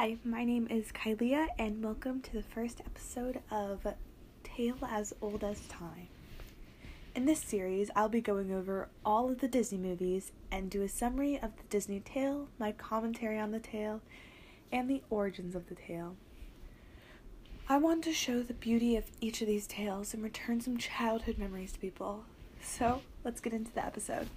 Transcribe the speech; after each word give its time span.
Hi, 0.00 0.16
my 0.22 0.44
name 0.44 0.68
is 0.70 0.92
Kylia, 0.92 1.48
and 1.58 1.82
welcome 1.82 2.20
to 2.20 2.32
the 2.32 2.44
first 2.44 2.78
episode 2.78 3.40
of 3.50 3.84
Tale 4.44 4.78
as 4.88 5.12
Old 5.20 5.42
as 5.42 5.66
Time. 5.66 6.06
In 7.16 7.26
this 7.26 7.40
series, 7.40 7.90
I'll 7.96 8.08
be 8.08 8.20
going 8.20 8.54
over 8.54 8.90
all 9.04 9.28
of 9.28 9.40
the 9.40 9.48
Disney 9.48 9.78
movies 9.78 10.30
and 10.52 10.70
do 10.70 10.82
a 10.82 10.88
summary 10.88 11.34
of 11.34 11.56
the 11.56 11.64
Disney 11.68 11.98
tale, 11.98 12.46
my 12.60 12.70
commentary 12.70 13.40
on 13.40 13.50
the 13.50 13.58
tale, 13.58 14.00
and 14.70 14.88
the 14.88 15.02
origins 15.10 15.56
of 15.56 15.68
the 15.68 15.74
tale. 15.74 16.14
I 17.68 17.78
want 17.78 18.04
to 18.04 18.12
show 18.12 18.44
the 18.44 18.54
beauty 18.54 18.94
of 18.94 19.10
each 19.20 19.40
of 19.40 19.48
these 19.48 19.66
tales 19.66 20.14
and 20.14 20.22
return 20.22 20.60
some 20.60 20.78
childhood 20.78 21.38
memories 21.38 21.72
to 21.72 21.80
people. 21.80 22.22
So, 22.62 23.02
let's 23.24 23.40
get 23.40 23.52
into 23.52 23.72
the 23.72 23.84
episode. 23.84 24.28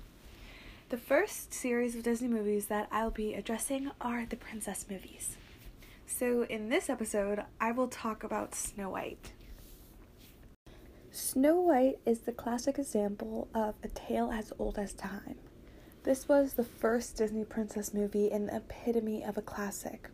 The 0.89 0.97
first 0.97 1.53
series 1.53 1.95
of 1.95 2.01
Disney 2.01 2.29
movies 2.29 2.65
that 2.65 2.87
I'll 2.91 3.11
be 3.11 3.35
addressing 3.35 3.91
are 4.01 4.25
the 4.25 4.35
princess 4.35 4.87
movies. 4.89 5.37
So, 6.17 6.43
in 6.43 6.69
this 6.69 6.89
episode, 6.89 7.45
I 7.59 7.71
will 7.71 7.87
talk 7.87 8.23
about 8.23 8.53
Snow 8.53 8.91
White. 8.91 9.31
Snow 11.09 11.59
White 11.61 11.99
is 12.05 12.19
the 12.19 12.31
classic 12.31 12.77
example 12.77 13.47
of 13.55 13.75
a 13.81 13.87
tale 13.87 14.29
as 14.29 14.53
old 14.59 14.77
as 14.77 14.93
time. 14.93 15.37
This 16.03 16.27
was 16.27 16.53
the 16.53 16.63
first 16.63 17.15
Disney 17.17 17.43
princess 17.43 17.93
movie 17.93 18.29
and 18.29 18.49
the 18.49 18.57
epitome 18.57 19.23
of 19.23 19.37
a 19.37 19.41
classic. 19.41 20.09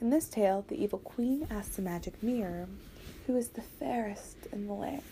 In 0.00 0.08
this 0.10 0.28
tale, 0.28 0.64
the 0.68 0.82
evil 0.82 1.00
queen 1.00 1.46
asks 1.50 1.76
the 1.76 1.82
magic 1.82 2.22
mirror, 2.22 2.68
who 3.26 3.36
is 3.36 3.48
the 3.48 3.62
fairest 3.62 4.36
in 4.52 4.68
the 4.68 4.72
land, 4.72 5.02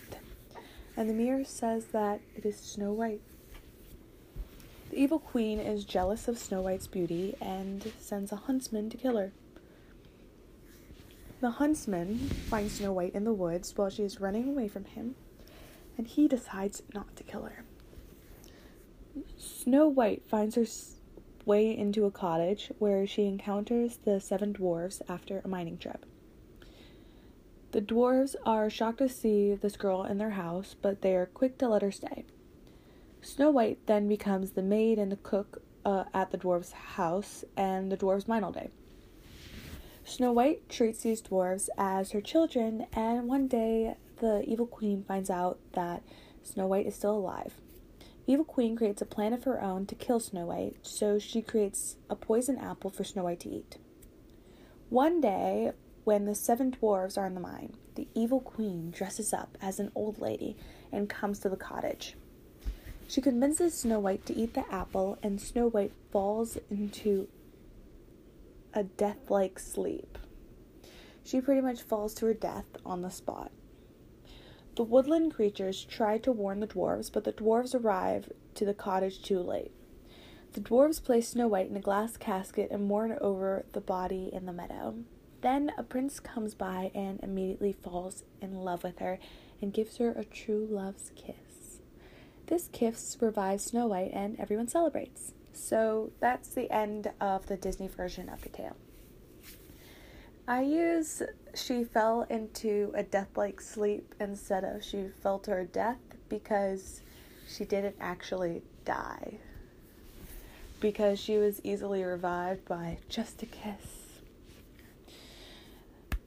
and 0.97 1.09
the 1.09 1.13
mirror 1.13 1.43
says 1.43 1.85
that 1.87 2.21
it 2.35 2.45
is 2.45 2.57
Snow 2.57 2.93
White. 2.93 3.21
The 4.89 4.97
evil 4.97 5.19
queen 5.19 5.59
is 5.59 5.83
jealous 5.83 6.27
of 6.27 6.39
Snow 6.39 6.61
White's 6.61 6.87
beauty 6.87 7.35
and 7.39 7.91
sends 7.99 8.31
a 8.31 8.37
huntsman 8.37 8.89
to 8.89 8.97
kill 8.97 9.17
her. 9.17 9.33
The 11.41 11.51
huntsman 11.51 12.17
finds 12.49 12.73
Snow 12.73 12.91
White 12.91 13.15
in 13.15 13.23
the 13.23 13.31
woods 13.31 13.71
while 13.77 13.89
she 13.89 14.03
is 14.03 14.19
running 14.19 14.49
away 14.49 14.67
from 14.67 14.83
him, 14.83 15.15
and 15.97 16.05
he 16.05 16.27
decides 16.27 16.83
not 16.93 17.15
to 17.15 17.23
kill 17.23 17.43
her. 17.43 17.63
Snow 19.37 19.87
White 19.87 20.23
finds 20.27 20.55
her 20.55 20.65
way 21.45 21.75
into 21.75 22.03
a 22.03 22.11
cottage 22.11 22.73
where 22.77 23.07
she 23.07 23.25
encounters 23.25 23.99
the 24.03 24.19
seven 24.19 24.53
dwarves 24.53 25.01
after 25.07 25.39
a 25.39 25.47
mining 25.47 25.77
trip. 25.77 26.05
The 27.71 27.81
dwarves 27.81 28.35
are 28.45 28.69
shocked 28.69 28.97
to 28.97 29.07
see 29.07 29.53
this 29.55 29.77
girl 29.77 30.03
in 30.03 30.17
their 30.17 30.31
house, 30.31 30.75
but 30.81 31.01
they 31.01 31.15
are 31.15 31.27
quick 31.27 31.57
to 31.59 31.69
let 31.69 31.83
her 31.83 31.91
stay. 31.91 32.25
Snow 33.21 33.49
White 33.49 33.79
then 33.85 34.09
becomes 34.09 34.51
the 34.51 34.61
maid 34.61 34.99
and 34.99 35.09
the 35.09 35.17
cook 35.17 35.61
uh, 35.85 36.03
at 36.13 36.31
the 36.31 36.37
dwarves' 36.37 36.73
house 36.73 37.45
and 37.55 37.89
the 37.89 37.97
dwarves' 37.97 38.27
mine 38.27 38.43
all 38.43 38.51
day. 38.51 38.71
Snow 40.09 40.31
White 40.31 40.67
treats 40.69 41.03
these 41.03 41.21
dwarves 41.21 41.69
as 41.77 42.11
her 42.11 42.19
children, 42.19 42.87
and 42.93 43.27
one 43.27 43.47
day 43.47 43.95
the 44.17 44.43
evil 44.47 44.65
queen 44.65 45.03
finds 45.07 45.29
out 45.29 45.59
that 45.73 46.01
Snow 46.41 46.65
White 46.65 46.87
is 46.87 46.95
still 46.95 47.15
alive. 47.15 47.53
Evil 48.25 48.43
queen 48.43 48.75
creates 48.75 49.03
a 49.03 49.05
plan 49.05 49.33
of 49.33 49.43
her 49.43 49.61
own 49.61 49.85
to 49.85 49.93
kill 49.93 50.19
Snow 50.19 50.47
White, 50.47 50.77
so 50.81 51.19
she 51.19 51.43
creates 51.43 51.95
a 52.09 52.15
poison 52.15 52.57
apple 52.57 52.89
for 52.89 53.03
Snow 53.03 53.23
White 53.23 53.39
to 53.41 53.49
eat. 53.49 53.77
One 54.89 55.21
day, 55.21 55.73
when 56.05 56.25
the 56.25 56.33
seven 56.33 56.71
dwarves 56.71 57.15
are 57.15 57.27
in 57.27 57.35
the 57.35 57.39
mine, 57.39 57.75
the 57.93 58.07
evil 58.15 58.41
queen 58.41 58.89
dresses 58.89 59.31
up 59.31 59.59
as 59.61 59.79
an 59.79 59.91
old 59.93 60.19
lady 60.19 60.57
and 60.91 61.07
comes 61.07 61.37
to 61.39 61.49
the 61.49 61.55
cottage. 61.55 62.15
She 63.07 63.21
convinces 63.21 63.77
Snow 63.77 63.99
White 63.99 64.25
to 64.25 64.35
eat 64.35 64.55
the 64.55 64.65
apple, 64.73 65.19
and 65.21 65.39
Snow 65.39 65.69
White 65.69 65.93
falls 66.11 66.57
into 66.71 67.27
a 68.73 68.83
death 68.83 69.29
like 69.29 69.59
sleep. 69.59 70.17
She 71.23 71.41
pretty 71.41 71.61
much 71.61 71.81
falls 71.81 72.13
to 72.15 72.25
her 72.27 72.33
death 72.33 72.65
on 72.85 73.01
the 73.01 73.09
spot. 73.09 73.51
The 74.75 74.83
woodland 74.83 75.33
creatures 75.33 75.83
try 75.83 76.17
to 76.19 76.31
warn 76.31 76.59
the 76.59 76.67
dwarves, 76.67 77.11
but 77.11 77.23
the 77.23 77.33
dwarves 77.33 77.75
arrive 77.75 78.31
to 78.55 78.65
the 78.65 78.73
cottage 78.73 79.21
too 79.21 79.39
late. 79.39 79.71
The 80.53 80.61
dwarves 80.61 81.03
place 81.03 81.29
Snow 81.29 81.47
White 81.47 81.69
in 81.69 81.75
a 81.77 81.81
glass 81.81 82.17
casket 82.17 82.69
and 82.71 82.87
mourn 82.87 83.17
over 83.21 83.65
the 83.73 83.81
body 83.81 84.29
in 84.31 84.45
the 84.45 84.53
meadow. 84.53 84.95
Then 85.41 85.71
a 85.77 85.83
prince 85.83 86.19
comes 86.19 86.55
by 86.55 86.91
and 86.95 87.19
immediately 87.21 87.73
falls 87.73 88.23
in 88.41 88.63
love 88.63 88.83
with 88.83 88.99
her 88.99 89.19
and 89.61 89.73
gives 89.73 89.97
her 89.97 90.11
a 90.11 90.25
true 90.25 90.67
love's 90.69 91.11
kiss. 91.15 91.81
This 92.47 92.69
kiss 92.71 93.17
revives 93.21 93.65
Snow 93.65 93.87
White 93.87 94.11
and 94.13 94.39
everyone 94.39 94.67
celebrates. 94.67 95.33
So 95.59 96.11
that's 96.19 96.49
the 96.49 96.71
end 96.71 97.11
of 97.19 97.45
the 97.47 97.57
Disney 97.57 97.89
version 97.89 98.29
of 98.29 98.41
the 98.41 98.49
tale. 98.49 98.77
I 100.47 100.61
use 100.61 101.21
she 101.53 101.83
fell 101.83 102.25
into 102.29 102.91
a 102.95 103.03
death 103.03 103.29
like 103.35 103.61
sleep 103.61 104.15
instead 104.19 104.63
of 104.63 104.83
she 104.83 105.09
fell 105.21 105.37
to 105.39 105.51
her 105.51 105.65
death 105.65 105.99
because 106.27 107.01
she 107.47 107.65
didn't 107.65 107.97
actually 107.99 108.63
die. 108.85 109.37
Because 110.79 111.19
she 111.19 111.37
was 111.37 111.61
easily 111.63 112.03
revived 112.03 112.65
by 112.65 112.97
just 113.09 113.43
a 113.43 113.45
kiss. 113.45 114.21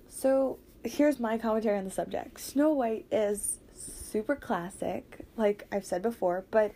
So 0.08 0.58
here's 0.84 1.18
my 1.18 1.38
commentary 1.38 1.78
on 1.78 1.84
the 1.84 1.90
subject 1.90 2.38
Snow 2.38 2.70
White 2.72 3.06
is 3.10 3.58
super 3.74 4.36
classic, 4.36 5.26
like 5.36 5.66
I've 5.72 5.86
said 5.86 6.02
before, 6.02 6.44
but 6.50 6.72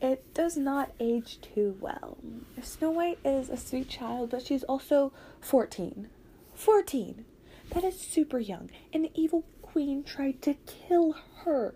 it 0.00 0.34
does 0.34 0.56
not 0.56 0.92
age 1.00 1.40
too 1.40 1.76
well. 1.80 2.18
Snow 2.62 2.90
White 2.90 3.18
is 3.24 3.48
a 3.48 3.56
sweet 3.56 3.88
child, 3.88 4.30
but 4.30 4.42
she's 4.46 4.64
also 4.64 5.12
14. 5.40 6.08
14! 6.54 7.24
That 7.70 7.84
is 7.84 7.98
super 7.98 8.38
young, 8.38 8.70
and 8.92 9.04
the 9.04 9.10
evil 9.14 9.44
queen 9.62 10.04
tried 10.04 10.42
to 10.42 10.54
kill 10.66 11.12
her. 11.44 11.74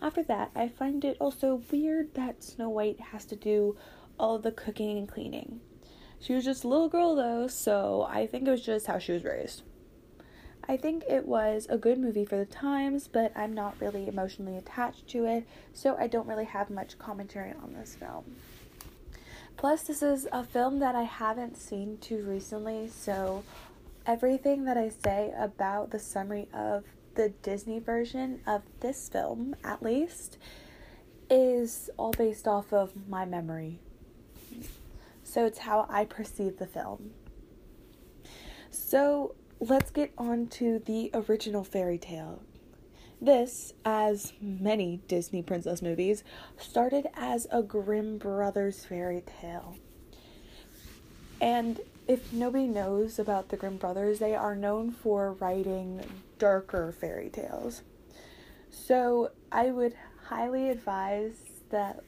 After 0.00 0.22
that, 0.24 0.50
I 0.54 0.68
find 0.68 1.04
it 1.04 1.16
also 1.20 1.62
weird 1.70 2.14
that 2.14 2.44
Snow 2.44 2.68
White 2.68 3.00
has 3.00 3.24
to 3.26 3.36
do 3.36 3.76
all 4.18 4.38
the 4.38 4.52
cooking 4.52 4.98
and 4.98 5.08
cleaning. 5.08 5.60
She 6.20 6.34
was 6.34 6.44
just 6.44 6.64
a 6.64 6.68
little 6.68 6.88
girl 6.88 7.14
though, 7.14 7.46
so 7.46 8.06
I 8.08 8.26
think 8.26 8.46
it 8.46 8.50
was 8.50 8.64
just 8.64 8.86
how 8.86 8.98
she 8.98 9.12
was 9.12 9.24
raised. 9.24 9.62
I 10.70 10.76
think 10.76 11.04
it 11.08 11.26
was 11.26 11.66
a 11.70 11.78
good 11.78 11.98
movie 11.98 12.26
for 12.26 12.36
the 12.36 12.44
times, 12.44 13.08
but 13.08 13.32
I'm 13.34 13.54
not 13.54 13.80
really 13.80 14.06
emotionally 14.06 14.58
attached 14.58 15.08
to 15.08 15.24
it, 15.24 15.46
so 15.72 15.96
I 15.98 16.08
don't 16.08 16.28
really 16.28 16.44
have 16.44 16.68
much 16.68 16.98
commentary 16.98 17.54
on 17.62 17.72
this 17.72 17.94
film. 17.94 18.36
Plus, 19.56 19.84
this 19.84 20.02
is 20.02 20.28
a 20.30 20.44
film 20.44 20.78
that 20.80 20.94
I 20.94 21.04
haven't 21.04 21.56
seen 21.56 21.96
too 21.98 22.22
recently, 22.22 22.88
so 22.88 23.44
everything 24.06 24.66
that 24.66 24.76
I 24.76 24.90
say 24.90 25.32
about 25.38 25.90
the 25.90 25.98
summary 25.98 26.48
of 26.52 26.84
the 27.14 27.30
Disney 27.42 27.78
version 27.78 28.40
of 28.46 28.62
this 28.80 29.08
film, 29.08 29.56
at 29.64 29.82
least, 29.82 30.36
is 31.30 31.88
all 31.96 32.12
based 32.12 32.46
off 32.46 32.74
of 32.74 32.92
my 33.08 33.24
memory. 33.24 33.80
So 35.24 35.46
it's 35.46 35.58
how 35.58 35.86
I 35.88 36.04
perceive 36.04 36.58
the 36.58 36.66
film. 36.66 37.10
So, 38.70 39.34
let's 39.60 39.90
get 39.90 40.12
on 40.16 40.46
to 40.46 40.80
the 40.84 41.10
original 41.14 41.64
fairy 41.64 41.98
tale. 41.98 42.42
This, 43.20 43.72
as 43.84 44.32
many 44.40 45.00
Disney 45.08 45.42
princess 45.42 45.82
movies, 45.82 46.22
started 46.56 47.08
as 47.14 47.48
a 47.50 47.62
Grimm 47.62 48.18
Brothers 48.18 48.84
fairy 48.84 49.22
tale. 49.40 49.76
And 51.40 51.80
if 52.06 52.32
nobody 52.32 52.66
knows 52.66 53.18
about 53.18 53.48
the 53.48 53.56
Grimm 53.56 53.76
Brothers, 53.76 54.20
they 54.20 54.34
are 54.34 54.54
known 54.54 54.92
for 54.92 55.32
writing 55.34 56.04
darker 56.38 56.92
fairy 56.92 57.28
tales. 57.28 57.82
So 58.70 59.32
I 59.50 59.70
would 59.72 59.94
highly 60.26 60.68
advise 60.70 61.34
that 61.70 62.04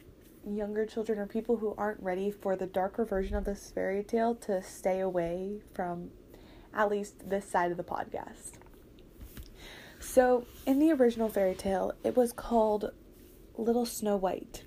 younger 0.47 0.87
children 0.87 1.19
or 1.19 1.27
people 1.27 1.57
who 1.57 1.75
aren't 1.77 2.03
ready 2.03 2.31
for 2.31 2.57
the 2.57 2.67
darker 2.67 3.05
version 3.05 3.37
of 3.37 3.45
this 3.45 3.71
fairy 3.71 4.03
tale 4.03 4.35
to 4.35 4.63
stay 4.63 5.01
away 5.01 5.61
from 5.75 6.11
at 6.75 6.91
least 6.91 7.29
this 7.29 7.49
side 7.49 7.71
of 7.71 7.77
the 7.77 7.85
podcast. 7.85 8.53
So, 9.99 10.47
in 10.67 10.79
the 10.79 10.93
original 10.93 11.29
fairy 11.29 11.55
tale, 11.55 11.93
it 12.03 12.17
was 12.17 12.33
called 12.33 12.93
Little 13.57 13.85
Snow 13.85 14.17
White. 14.17 14.65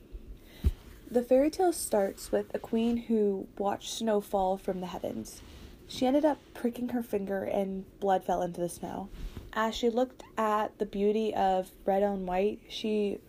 The 1.10 1.24
fairy 1.24 1.50
tale 1.50 1.74
starts 1.74 2.32
with 2.32 2.54
a 2.54 2.60
queen 2.60 2.98
who 2.98 3.48
watched 3.58 3.94
snow 3.94 4.22
fall 4.22 4.58
from 4.58 4.80
the 4.80 4.88
heavens. 4.88 5.42
She 5.88 6.06
ended 6.06 6.26
up 6.26 6.40
pricking 6.54 6.90
her 6.90 7.04
finger 7.04 7.44
and 7.44 7.86
blood 8.00 8.24
fell 8.24 8.42
into 8.42 8.62
the 8.62 8.70
snow. 8.70 9.10
As 9.54 9.76
she 9.76 9.90
looked 9.90 10.24
at 10.38 10.78
the 10.80 10.86
beauty 10.86 11.34
of 11.36 11.70
red 11.86 12.02
on 12.02 12.26
white, 12.26 12.62
she 12.68 13.20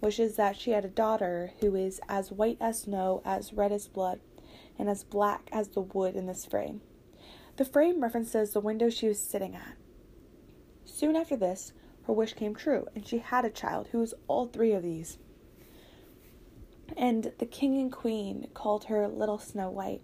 wishes 0.00 0.36
that 0.36 0.56
she 0.56 0.70
had 0.70 0.84
a 0.84 0.88
daughter 0.88 1.52
who 1.60 1.74
is 1.74 2.00
as 2.08 2.30
white 2.30 2.58
as 2.60 2.82
snow, 2.82 3.22
as 3.24 3.52
red 3.52 3.72
as 3.72 3.88
blood, 3.88 4.20
and 4.78 4.88
as 4.88 5.02
black 5.02 5.48
as 5.52 5.68
the 5.68 5.80
wood 5.80 6.14
in 6.14 6.26
this 6.26 6.44
frame. 6.44 6.80
The 7.62 7.68
frame 7.68 8.02
references 8.02 8.50
the 8.50 8.60
window 8.60 8.90
she 8.90 9.06
was 9.06 9.20
sitting 9.20 9.54
at. 9.54 9.76
Soon 10.84 11.14
after 11.14 11.36
this, 11.36 11.72
her 12.08 12.12
wish 12.12 12.32
came 12.32 12.56
true, 12.56 12.88
and 12.92 13.06
she 13.06 13.18
had 13.18 13.44
a 13.44 13.50
child 13.50 13.86
who 13.92 14.00
was 14.00 14.14
all 14.26 14.46
three 14.46 14.72
of 14.72 14.82
these. 14.82 15.18
And 16.96 17.30
the 17.38 17.46
king 17.46 17.78
and 17.78 17.92
queen 17.92 18.48
called 18.52 18.86
her 18.86 19.06
Little 19.06 19.38
Snow 19.38 19.70
White. 19.70 20.02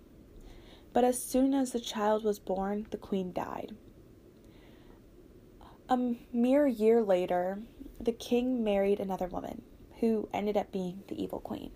but 0.93 1.03
as 1.03 1.21
soon 1.21 1.53
as 1.53 1.73
the 1.73 1.81
child 1.81 2.23
was 2.23 2.39
born, 2.39 2.87
the 2.91 2.97
queen 2.97 3.33
died. 3.33 3.75
A 5.89 6.15
mere 6.33 6.69
year 6.69 7.03
later, 7.03 7.59
the 7.99 8.13
king 8.13 8.63
married 8.63 9.01
another 9.01 9.27
woman, 9.27 9.63
who 9.99 10.29
ended 10.33 10.57
up 10.57 10.71
being 10.71 11.03
the 11.09 11.21
evil 11.21 11.41
queen. 11.41 11.73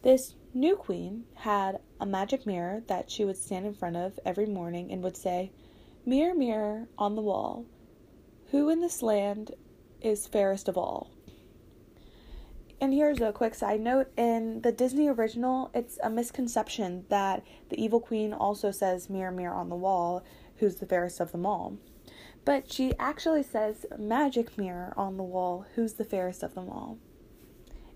This 0.00 0.34
new 0.54 0.76
queen 0.76 1.24
had 1.34 1.80
a 2.00 2.06
magic 2.06 2.46
mirror 2.46 2.82
that 2.86 3.10
she 3.10 3.24
would 3.24 3.36
stand 3.36 3.66
in 3.66 3.74
front 3.74 3.96
of 3.96 4.18
every 4.24 4.46
morning 4.46 4.92
and 4.92 5.02
would 5.02 5.16
say, 5.16 5.50
Mirror, 6.06 6.34
mirror 6.34 6.88
on 6.96 7.16
the 7.16 7.22
wall, 7.22 7.66
who 8.50 8.68
in 8.68 8.80
this 8.80 9.02
land 9.02 9.52
is 10.00 10.26
fairest 10.26 10.68
of 10.68 10.78
all? 10.78 11.10
And 12.80 12.92
here's 12.92 13.20
a 13.20 13.32
quick 13.32 13.54
side 13.54 13.80
note 13.80 14.12
in 14.16 14.60
the 14.60 14.72
Disney 14.72 15.08
original, 15.08 15.70
it's 15.74 15.98
a 16.02 16.10
misconception 16.10 17.06
that 17.08 17.42
the 17.70 17.82
evil 17.82 18.00
queen 18.00 18.32
also 18.32 18.70
says, 18.70 19.08
Mirror, 19.08 19.32
mirror 19.32 19.54
on 19.54 19.70
the 19.70 19.76
wall, 19.76 20.22
who's 20.56 20.76
the 20.76 20.86
fairest 20.86 21.20
of 21.20 21.32
them 21.32 21.46
all. 21.46 21.78
But 22.44 22.70
she 22.70 22.92
actually 22.98 23.42
says, 23.42 23.86
Magic 23.98 24.58
mirror 24.58 24.92
on 24.96 25.16
the 25.16 25.22
wall, 25.22 25.64
who's 25.74 25.94
the 25.94 26.04
fairest 26.04 26.42
of 26.42 26.54
them 26.54 26.68
all. 26.68 26.98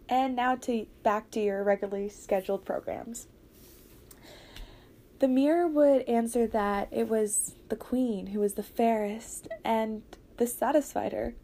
And 0.09 0.35
now 0.35 0.57
to 0.57 0.87
back 1.03 1.31
to 1.33 1.41
your 1.41 1.63
regularly 1.63 2.09
scheduled 2.09 2.65
programs. 2.65 3.27
The 5.19 5.29
mirror 5.29 5.67
would 5.67 6.03
answer 6.03 6.47
that 6.47 6.89
it 6.93 7.09
was 7.09 7.55
the 7.69 7.77
queen 7.77 8.29
who 8.29 8.41
was 8.41 8.55
the 8.55 8.63
fairest, 8.63 9.49
and 9.65 10.03
this 10.37 10.55
satisfied 10.55 11.13
her. 11.13 11.35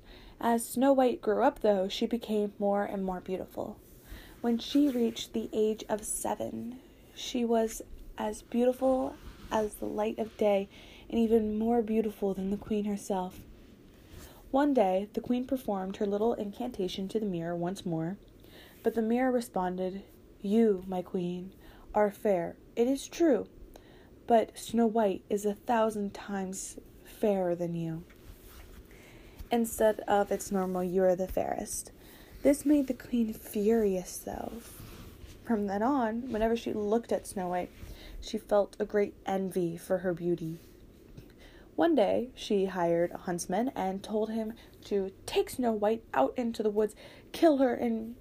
As 0.41 0.65
Snow 0.65 0.93
White 0.93 1.21
grew 1.21 1.43
up, 1.43 1.61
though, 1.61 1.89
she 1.89 2.07
became 2.07 2.53
more 2.59 2.85
and 2.85 3.05
more 3.05 3.21
beautiful. 3.21 3.77
When 4.41 4.59
she 4.59 4.89
reached 4.89 5.33
the 5.33 5.49
age 5.53 5.85
of 5.89 6.05
seven, 6.05 6.79
she 7.15 7.45
was 7.45 7.83
as 8.17 8.43
beautiful 8.43 9.17
as 9.51 9.75
the 9.75 9.87
light 9.87 10.19
of 10.19 10.37
day 10.37 10.69
and 11.09 11.19
even 11.19 11.59
more 11.59 11.83
beautiful 11.83 12.35
than 12.35 12.51
the 12.51 12.57
queen 12.57 12.85
herself. 12.85 13.41
One 14.51 14.73
day, 14.73 15.09
the 15.15 15.21
queen 15.21 15.47
performed 15.47 15.97
her 15.97 16.07
little 16.07 16.35
incantation 16.35 17.09
to 17.09 17.19
the 17.19 17.27
mirror 17.27 17.57
once 17.57 17.85
more, 17.85 18.19
but 18.85 18.95
the 18.95 19.03
mirror 19.03 19.33
responded, 19.33 20.03
You, 20.43 20.85
my 20.87 21.01
queen, 21.01 21.53
are 21.95 22.11
fair, 22.11 22.57
it 22.77 22.87
is 22.87 23.09
true, 23.09 23.49
but 24.27 24.57
Snow 24.59 24.87
White 24.87 25.25
is 25.31 25.47
a 25.47 25.55
thousand 25.55 26.13
times 26.13 26.79
fairer 27.03 27.55
than 27.55 27.75
you. 27.75 28.05
Instead 29.51 30.01
of 30.01 30.31
its 30.31 30.53
normal, 30.53 30.85
You 30.85 31.03
are 31.05 31.17
the 31.17 31.27
fairest. 31.27 31.93
This 32.43 32.67
made 32.67 32.87
the 32.87 32.95
queen 32.95 33.33
furious, 33.33 34.19
though. 34.19 34.53
From 35.45 35.67
then 35.67 35.83
on, 35.83 36.31
whenever 36.31 36.55
she 36.55 36.75
looked 36.75 37.11
at 37.11 37.27
Snow 37.27 37.49
White, 37.49 37.71
she 38.21 38.37
felt 38.37 38.77
a 38.79 38.85
great 38.85 39.15
envy 39.25 39.79
for 39.79 39.99
her 39.99 40.13
beauty. 40.13 40.59
One 41.75 41.95
day, 41.95 42.29
she 42.35 42.67
hired 42.67 43.13
a 43.13 43.19
huntsman 43.19 43.71
and 43.75 44.03
told 44.03 44.31
him 44.31 44.53
to 44.85 45.11
take 45.25 45.49
Snow 45.49 45.73
White 45.73 46.05
out 46.13 46.35
into 46.37 46.63
the 46.63 46.71
woods, 46.71 46.95
kill 47.33 47.59
her, 47.59 47.75
and 47.75 48.15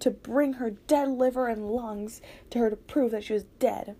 to 0.00 0.10
bring 0.10 0.54
her 0.54 0.70
dead 0.70 1.08
liver 1.08 1.48
and 1.48 1.70
lungs 1.70 2.20
to 2.50 2.58
her 2.58 2.70
to 2.70 2.76
prove 2.76 3.12
that 3.12 3.24
she 3.24 3.32
was 3.32 3.44
dead. 3.58 3.96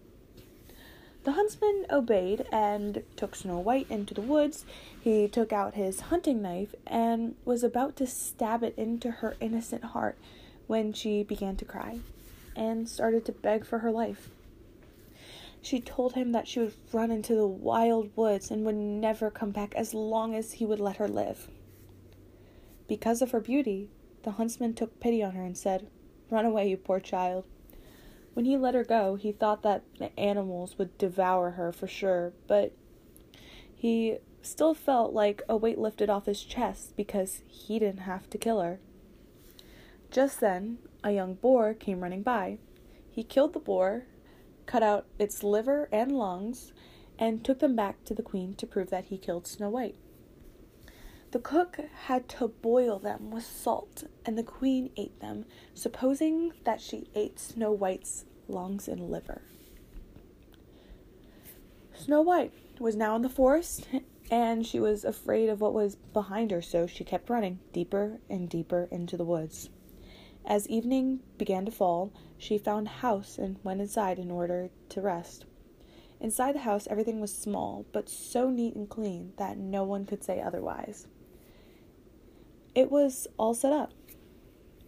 The 1.25 1.33
huntsman 1.33 1.87
obeyed 1.91 2.47
and 2.53 3.03
took 3.17 3.35
Snow 3.35 3.59
White 3.59 3.91
into 3.91 4.15
the 4.15 4.21
woods. 4.21 4.65
He 5.01 5.27
took 5.27 5.53
out 5.53 5.75
his 5.75 6.03
hunting 6.03 6.41
knife 6.41 6.73
and 6.87 7.35
was 7.45 7.65
about 7.65 7.97
to 7.97 8.07
stab 8.07 8.63
it 8.63 8.75
into 8.77 9.11
her 9.11 9.37
innocent 9.41 9.83
heart 9.83 10.17
when 10.69 10.93
she 10.93 11.25
began 11.25 11.57
to 11.57 11.65
cry 11.65 11.99
and 12.55 12.89
started 12.89 13.25
to 13.25 13.33
beg 13.33 13.67
for 13.67 13.81
her 13.81 13.91
life. 13.91 14.31
She 15.61 15.81
told 15.81 16.13
him 16.13 16.31
that 16.31 16.47
she 16.47 16.61
would 16.61 16.75
run 16.93 17.11
into 17.11 17.35
the 17.35 17.47
wild 17.47 18.11
woods 18.15 18.53
and 18.53 18.65
would 18.65 18.77
never 18.77 19.29
come 19.29 19.51
back 19.51 19.75
as 19.75 19.95
long 19.95 20.33
as 20.33 20.53
he 20.53 20.65
would 20.65 20.79
let 20.79 20.99
her 20.99 21.09
live. 21.09 21.49
Because 22.87 23.21
of 23.21 23.33
her 23.33 23.41
beauty, 23.41 23.91
the 24.27 24.33
huntsman 24.33 24.75
took 24.75 24.99
pity 24.99 25.23
on 25.23 25.37
her 25.37 25.45
and 25.45 25.57
said, 25.57 25.87
Run 26.31 26.45
away, 26.45 26.69
you 26.69 26.77
poor 26.77 26.99
child. 26.99 27.45
When 28.35 28.45
he 28.45 28.57
let 28.57 28.75
her 28.75 28.83
go, 28.83 29.15
he 29.15 29.31
thought 29.31 29.63
that 29.63 29.85
the 30.01 30.19
animals 30.19 30.77
would 30.77 30.99
devour 30.99 31.53
her 31.53 31.71
for 31.71 31.87
sure, 31.87 32.33
but 32.49 32.73
he 33.73 34.19
still 34.43 34.75
felt 34.75 35.13
like 35.13 35.43
a 35.49 35.57
weight 35.57 35.79
lifted 35.79 36.11
off 36.11 36.27
his 36.27 36.43
chest 36.43 36.97
because 36.97 37.43
he 37.47 37.79
didn't 37.79 38.01
have 38.01 38.29
to 38.31 38.37
kill 38.37 38.61
her. 38.61 38.81
Just 40.11 40.41
then, 40.41 40.79
a 41.05 41.13
young 41.13 41.35
boar 41.35 41.73
came 41.73 42.01
running 42.01 42.23
by. 42.23 42.59
He 43.09 43.23
killed 43.23 43.53
the 43.53 43.61
boar, 43.61 44.07
cut 44.67 44.83
out 44.83 45.07
its 45.21 45.45
liver 45.45 45.89
and 45.93 46.11
lungs, 46.11 46.73
and 47.17 47.45
took 47.45 47.61
them 47.61 47.77
back 47.77 48.05
to 48.07 48.15
the 48.15 48.25
queen 48.25 48.57
to 48.57 48.67
prove 48.67 48.91
that 48.91 49.05
he 49.05 49.19
killed 49.19 49.47
Snow 49.47 49.71
White. 49.71 49.95
The 51.33 51.41
cook 51.41 51.81
had 52.07 52.29
to 52.31 52.49
boil 52.49 52.99
them 52.99 53.31
with 53.31 53.45
salt, 53.45 54.05
and 54.25 54.39
the 54.39 54.43
queen 54.43 54.91
ate 54.97 55.21
them, 55.21 55.45
supposing 55.75 56.53
that 56.65 56.81
she 56.81 57.09
ate 57.15 57.39
Snow 57.39 57.73
White's 57.73 58.25
lungs 58.49 58.89
and 58.89 59.11
liver. 59.11 59.43
Snow 61.95 62.23
White 62.23 62.53
was 62.79 62.95
now 62.95 63.17
in 63.17 63.23
the 63.23 63.29
forest, 63.29 63.89
and 64.31 64.65
she 64.65 64.79
was 64.79 65.05
afraid 65.05 65.49
of 65.49 65.61
what 65.61 65.75
was 65.75 65.97
behind 66.13 66.53
her, 66.53 66.63
so 66.63 66.87
she 66.87 67.05
kept 67.05 67.29
running 67.29 67.59
deeper 67.73 68.19
and 68.31 68.49
deeper 68.49 68.89
into 68.91 69.17
the 69.17 69.25
woods. 69.25 69.69
As 70.45 70.69
evening 70.69 71.21
began 71.39 71.65
to 71.65 71.73
fall, 71.73 72.13
she 72.39 72.57
found 72.57 72.87
a 72.87 72.91
house 72.91 73.37
and 73.37 73.59
went 73.65 73.81
inside 73.81 74.19
in 74.19 74.31
order 74.31 74.71
to 74.91 75.01
rest. 75.01 75.45
Inside 76.21 76.55
the 76.55 76.61
house, 76.61 76.87
everything 76.89 77.21
was 77.21 77.35
small, 77.35 77.85
but 77.93 78.09
so 78.09 78.49
neat 78.49 78.75
and 78.77 78.89
clean 78.89 79.33
that 79.37 79.59
no 79.59 79.85
one 79.85 80.07
could 80.07 80.23
say 80.23 80.41
otherwise. 80.41 81.09
It 82.77 82.91
was 82.91 83.27
all 83.39 83.55
set 83.55 83.73
up. 83.73 83.95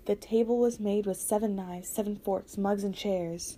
The 0.05 0.14
table 0.14 0.58
was 0.58 0.79
made 0.79 1.06
with 1.06 1.17
seven 1.17 1.56
knives, 1.56 1.88
seven 1.88 2.17
forks, 2.17 2.58
mugs, 2.58 2.85
and 2.85 2.94
chairs. 2.94 3.56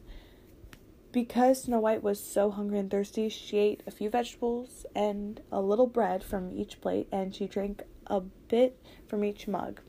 Because 1.10 1.62
Snow 1.62 1.80
White 1.80 2.04
was 2.04 2.22
so 2.22 2.52
hungry 2.52 2.78
and 2.78 2.88
thirsty, 2.88 3.28
she 3.28 3.58
ate 3.58 3.82
a 3.88 3.90
few 3.90 4.08
vegetables 4.08 4.86
and 4.94 5.40
a 5.50 5.60
little 5.60 5.88
bread 5.88 6.22
from 6.22 6.52
each 6.52 6.80
plate, 6.80 7.08
and 7.10 7.34
she 7.34 7.48
drank 7.48 7.82
a 8.06 8.20
bit 8.20 8.80
from 9.08 9.24
each 9.24 9.48
mug. 9.48 9.80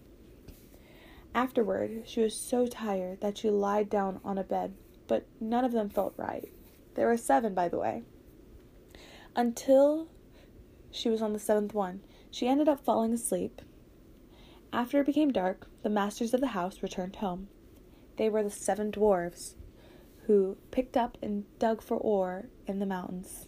Afterward, 1.36 2.02
she 2.08 2.22
was 2.22 2.36
so 2.36 2.66
tired 2.66 3.22
that 3.22 3.38
she 3.38 3.52
lied 3.52 3.92
down 3.92 4.20
on 4.24 4.40
a 4.40 4.44
bed, 4.44 4.74
but 5.08 5.28
none 5.40 5.66
of 5.66 5.72
them 5.72 5.88
felt 5.88 6.16
right. 6.18 6.52
There 6.96 7.06
were 7.06 7.16
seven, 7.16 7.54
by 7.54 7.70
the 7.70 7.78
way. 7.78 8.02
Until 9.36 10.08
she 10.90 11.12
was 11.12 11.22
on 11.22 11.34
the 11.34 11.38
seventh 11.38 11.76
one, 11.76 12.02
she 12.32 12.48
ended 12.48 12.68
up 12.68 12.84
falling 12.84 13.14
asleep 13.14 13.62
after 14.74 15.00
it 15.00 15.06
became 15.06 15.32
dark, 15.32 15.68
the 15.84 15.90
masters 15.90 16.34
of 16.34 16.42
the 16.42 16.48
house 16.48 16.82
returned 16.82 17.18
home. 17.18 17.50
They 18.18 18.30
were 18.30 18.44
the 18.44 18.50
seven 18.50 18.92
dwarfs 18.92 19.56
who 20.28 20.58
picked 20.70 20.96
up 20.96 21.18
and 21.22 21.46
dug 21.60 21.82
for 21.82 21.98
ore 21.98 22.46
in 22.68 22.80
the 22.80 22.86
mountains. 22.86 23.48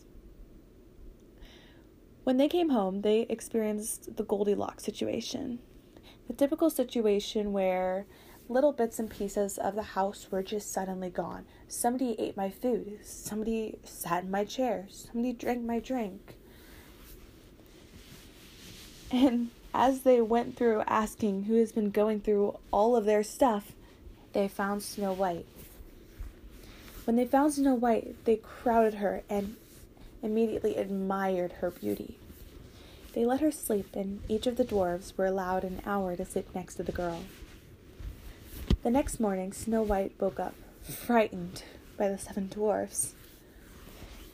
When 2.23 2.37
they 2.37 2.47
came 2.47 2.69
home, 2.69 3.01
they 3.01 3.21
experienced 3.29 4.15
the 4.15 4.23
Goldilocks 4.23 4.83
situation. 4.83 5.59
The 6.27 6.33
typical 6.33 6.69
situation 6.69 7.51
where 7.51 8.05
little 8.49 8.71
bits 8.71 8.99
and 8.99 9.09
pieces 9.09 9.57
of 9.57 9.75
the 9.75 9.83
house 9.83 10.29
were 10.31 10.43
just 10.43 10.71
suddenly 10.71 11.09
gone. 11.09 11.45
Somebody 11.67 12.15
ate 12.19 12.37
my 12.37 12.49
food, 12.49 12.99
somebody 13.03 13.77
sat 13.83 14.23
in 14.23 14.31
my 14.31 14.45
chair, 14.45 14.87
somebody 14.89 15.33
drank 15.33 15.63
my 15.63 15.79
drink. 15.79 16.35
And 19.11 19.51
as 19.73 20.01
they 20.01 20.21
went 20.21 20.55
through 20.55 20.83
asking 20.87 21.43
who 21.43 21.55
has 21.55 21.71
been 21.71 21.89
going 21.89 22.21
through 22.21 22.57
all 22.71 22.95
of 22.95 23.05
their 23.05 23.23
stuff, 23.23 23.73
they 24.33 24.47
found 24.47 24.83
Snow 24.83 25.13
White. 25.13 25.45
When 27.05 27.15
they 27.15 27.25
found 27.25 27.53
Snow 27.53 27.73
White, 27.73 28.15
they 28.25 28.37
crowded 28.37 28.95
her 28.95 29.23
and 29.29 29.55
immediately 30.21 30.75
admired 30.75 31.53
her 31.53 31.71
beauty. 31.71 32.17
They 33.13 33.25
let 33.25 33.41
her 33.41 33.51
sleep, 33.51 33.95
and 33.95 34.21
each 34.27 34.47
of 34.47 34.57
the 34.57 34.63
dwarfs 34.63 35.17
were 35.17 35.25
allowed 35.25 35.63
an 35.63 35.81
hour 35.85 36.15
to 36.15 36.25
sit 36.25 36.53
next 36.55 36.75
to 36.75 36.83
the 36.83 36.91
girl. 36.91 37.23
The 38.83 38.89
next 38.89 39.19
morning, 39.19 39.53
Snow 39.53 39.81
White 39.81 40.13
woke 40.19 40.39
up, 40.39 40.55
frightened 40.81 41.63
by 41.97 42.09
the 42.09 42.17
seven 42.17 42.47
dwarfs. 42.47 43.13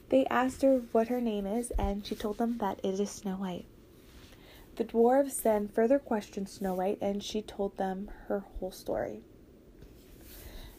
They 0.10 0.26
asked 0.28 0.62
her 0.62 0.82
what 0.92 1.08
her 1.10 1.22
name 1.22 1.46
is, 1.46 1.72
and 1.72 2.06
she 2.06 2.16
told 2.16 2.38
them 2.38 2.58
that 2.60 2.80
it 2.84 3.00
is 3.00 3.10
Snow 3.10 3.36
White. 3.36 3.66
The 4.80 4.86
dwarves 4.86 5.42
then 5.42 5.68
further 5.68 6.00
questioned 6.00 6.48
Snow 6.48 6.74
White, 6.74 7.00
and 7.02 7.22
she 7.22 7.42
told 7.42 7.76
them 7.76 8.10
her 8.28 8.40
whole 8.40 8.72
story. 8.72 9.24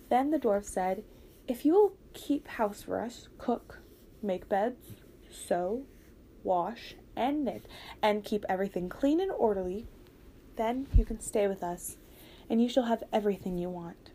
Then 0.08 0.30
the 0.30 0.38
dwarf 0.38 0.64
said, 0.64 1.04
If 1.46 1.66
you 1.66 1.74
will 1.74 1.92
keep 2.14 2.48
house 2.48 2.84
for 2.84 2.98
us, 2.98 3.28
cook, 3.36 3.80
make 4.22 4.48
beds, 4.48 5.02
sew, 5.30 5.84
wash, 6.42 6.94
and 7.14 7.44
knit, 7.44 7.66
and 8.02 8.24
keep 8.24 8.46
everything 8.48 8.88
clean 8.88 9.20
and 9.20 9.30
orderly, 9.32 9.86
then 10.56 10.86
you 10.94 11.04
can 11.04 11.20
stay 11.20 11.46
with 11.46 11.62
us, 11.62 11.98
and 12.48 12.62
you 12.62 12.70
shall 12.70 12.84
have 12.84 13.04
everything 13.12 13.58
you 13.58 13.68
want. 13.68 14.12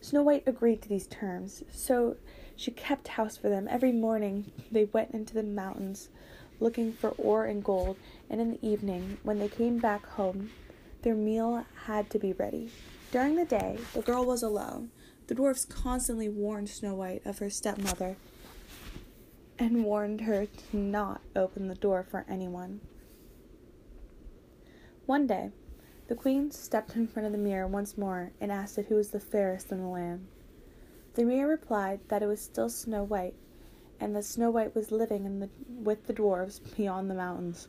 Snow 0.00 0.22
White 0.22 0.44
agreed 0.46 0.82
to 0.82 0.88
these 0.88 1.08
terms, 1.08 1.64
so 1.72 2.16
she 2.54 2.70
kept 2.70 3.08
house 3.08 3.36
for 3.36 3.48
them. 3.48 3.66
Every 3.68 3.90
morning 3.90 4.52
they 4.70 4.84
went 4.84 5.10
into 5.10 5.34
the 5.34 5.42
mountains 5.42 6.10
looking 6.62 6.92
for 6.92 7.10
ore 7.10 7.44
and 7.44 7.64
gold, 7.64 7.96
and 8.30 8.40
in 8.40 8.52
the 8.52 8.66
evening, 8.66 9.18
when 9.22 9.38
they 9.38 9.48
came 9.48 9.78
back 9.78 10.06
home, 10.06 10.50
their 11.02 11.14
meal 11.14 11.66
had 11.86 12.08
to 12.10 12.18
be 12.18 12.32
ready. 12.32 12.70
During 13.10 13.36
the 13.36 13.44
day, 13.44 13.78
the 13.92 14.02
girl 14.02 14.24
was 14.24 14.42
alone. 14.42 14.90
The 15.26 15.34
dwarfs 15.34 15.64
constantly 15.64 16.28
warned 16.28 16.70
Snow 16.70 16.94
White 16.94 17.26
of 17.26 17.38
her 17.38 17.50
stepmother 17.50 18.16
and 19.58 19.84
warned 19.84 20.22
her 20.22 20.46
to 20.46 20.76
not 20.76 21.20
open 21.36 21.68
the 21.68 21.74
door 21.74 22.02
for 22.02 22.24
anyone. 22.28 22.80
One 25.06 25.26
day, 25.26 25.50
the 26.08 26.14
queen 26.14 26.50
stepped 26.50 26.96
in 26.96 27.06
front 27.06 27.26
of 27.26 27.32
the 27.32 27.38
mirror 27.38 27.66
once 27.66 27.98
more 27.98 28.32
and 28.40 28.50
asked 28.50 28.78
it 28.78 28.86
who 28.86 28.96
was 28.96 29.10
the 29.10 29.20
fairest 29.20 29.72
in 29.72 29.80
the 29.80 29.88
land. 29.88 30.26
The 31.14 31.24
mirror 31.24 31.50
replied 31.50 32.00
that 32.08 32.22
it 32.22 32.26
was 32.26 32.40
still 32.40 32.70
Snow 32.70 33.02
White, 33.02 33.34
and 34.02 34.16
that 34.16 34.24
Snow 34.24 34.50
White 34.50 34.74
was 34.74 34.90
living 34.90 35.38
the, 35.38 35.48
with 35.68 36.08
the 36.08 36.12
dwarfs 36.12 36.58
beyond 36.58 37.08
the 37.08 37.14
mountains. 37.14 37.68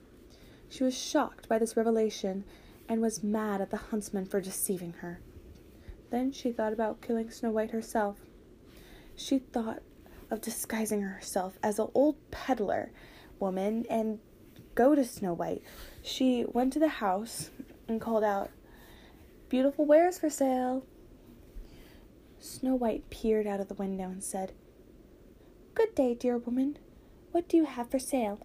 She 0.68 0.84
was 0.84 0.98
shocked 0.98 1.48
by 1.48 1.60
this 1.60 1.78
revelation 1.78 2.44
and 2.90 3.02
was 3.02 3.24
mad 3.24 3.62
at 3.62 3.70
the 3.70 3.78
huntsman 3.78 4.26
for 4.26 4.42
deceiving 4.42 4.94
her. 4.94 5.22
Then 6.10 6.32
she 6.32 6.52
thought 6.52 6.74
about 6.74 7.02
killing 7.02 7.30
Snow 7.30 7.52
White 7.52 7.70
herself. 7.70 8.18
She 9.16 9.38
thought 9.38 9.84
of 10.32 10.42
disguising 10.42 11.02
herself 11.02 11.60
as 11.62 11.78
an 11.78 11.90
old 11.94 12.16
peddler 12.32 12.92
woman 13.40 13.86
and 13.88 14.18
go 14.74 14.96
to 14.96 15.06
Snow 15.06 15.34
White. 15.34 15.62
She 16.02 16.46
went 16.48 16.74
to 16.74 16.80
the 16.80 16.88
house 16.88 17.52
and 17.88 18.02
called 18.02 18.24
out, 18.24 18.50
Beautiful 19.50 19.86
wares 19.86 20.18
for 20.18 20.32
sale. 20.32 20.84
Snow 22.40 22.74
White 22.74 23.08
peered 23.12 23.46
out 23.46 23.60
of 23.60 23.68
the 23.68 23.76
window 23.76 24.06
and 24.06 24.24
said, 24.24 24.54
Good 25.76 25.96
day, 25.96 26.14
dear 26.14 26.38
woman. 26.38 26.78
What 27.32 27.50
do 27.50 27.58
you 27.58 27.66
have 27.66 27.90
for 27.90 28.00
sale? 28.00 28.40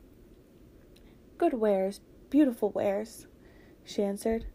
Good 1.36 1.54
wares, 1.54 2.00
beautiful 2.30 2.70
wares, 2.70 3.26
she 3.84 4.02
answered 4.02 4.46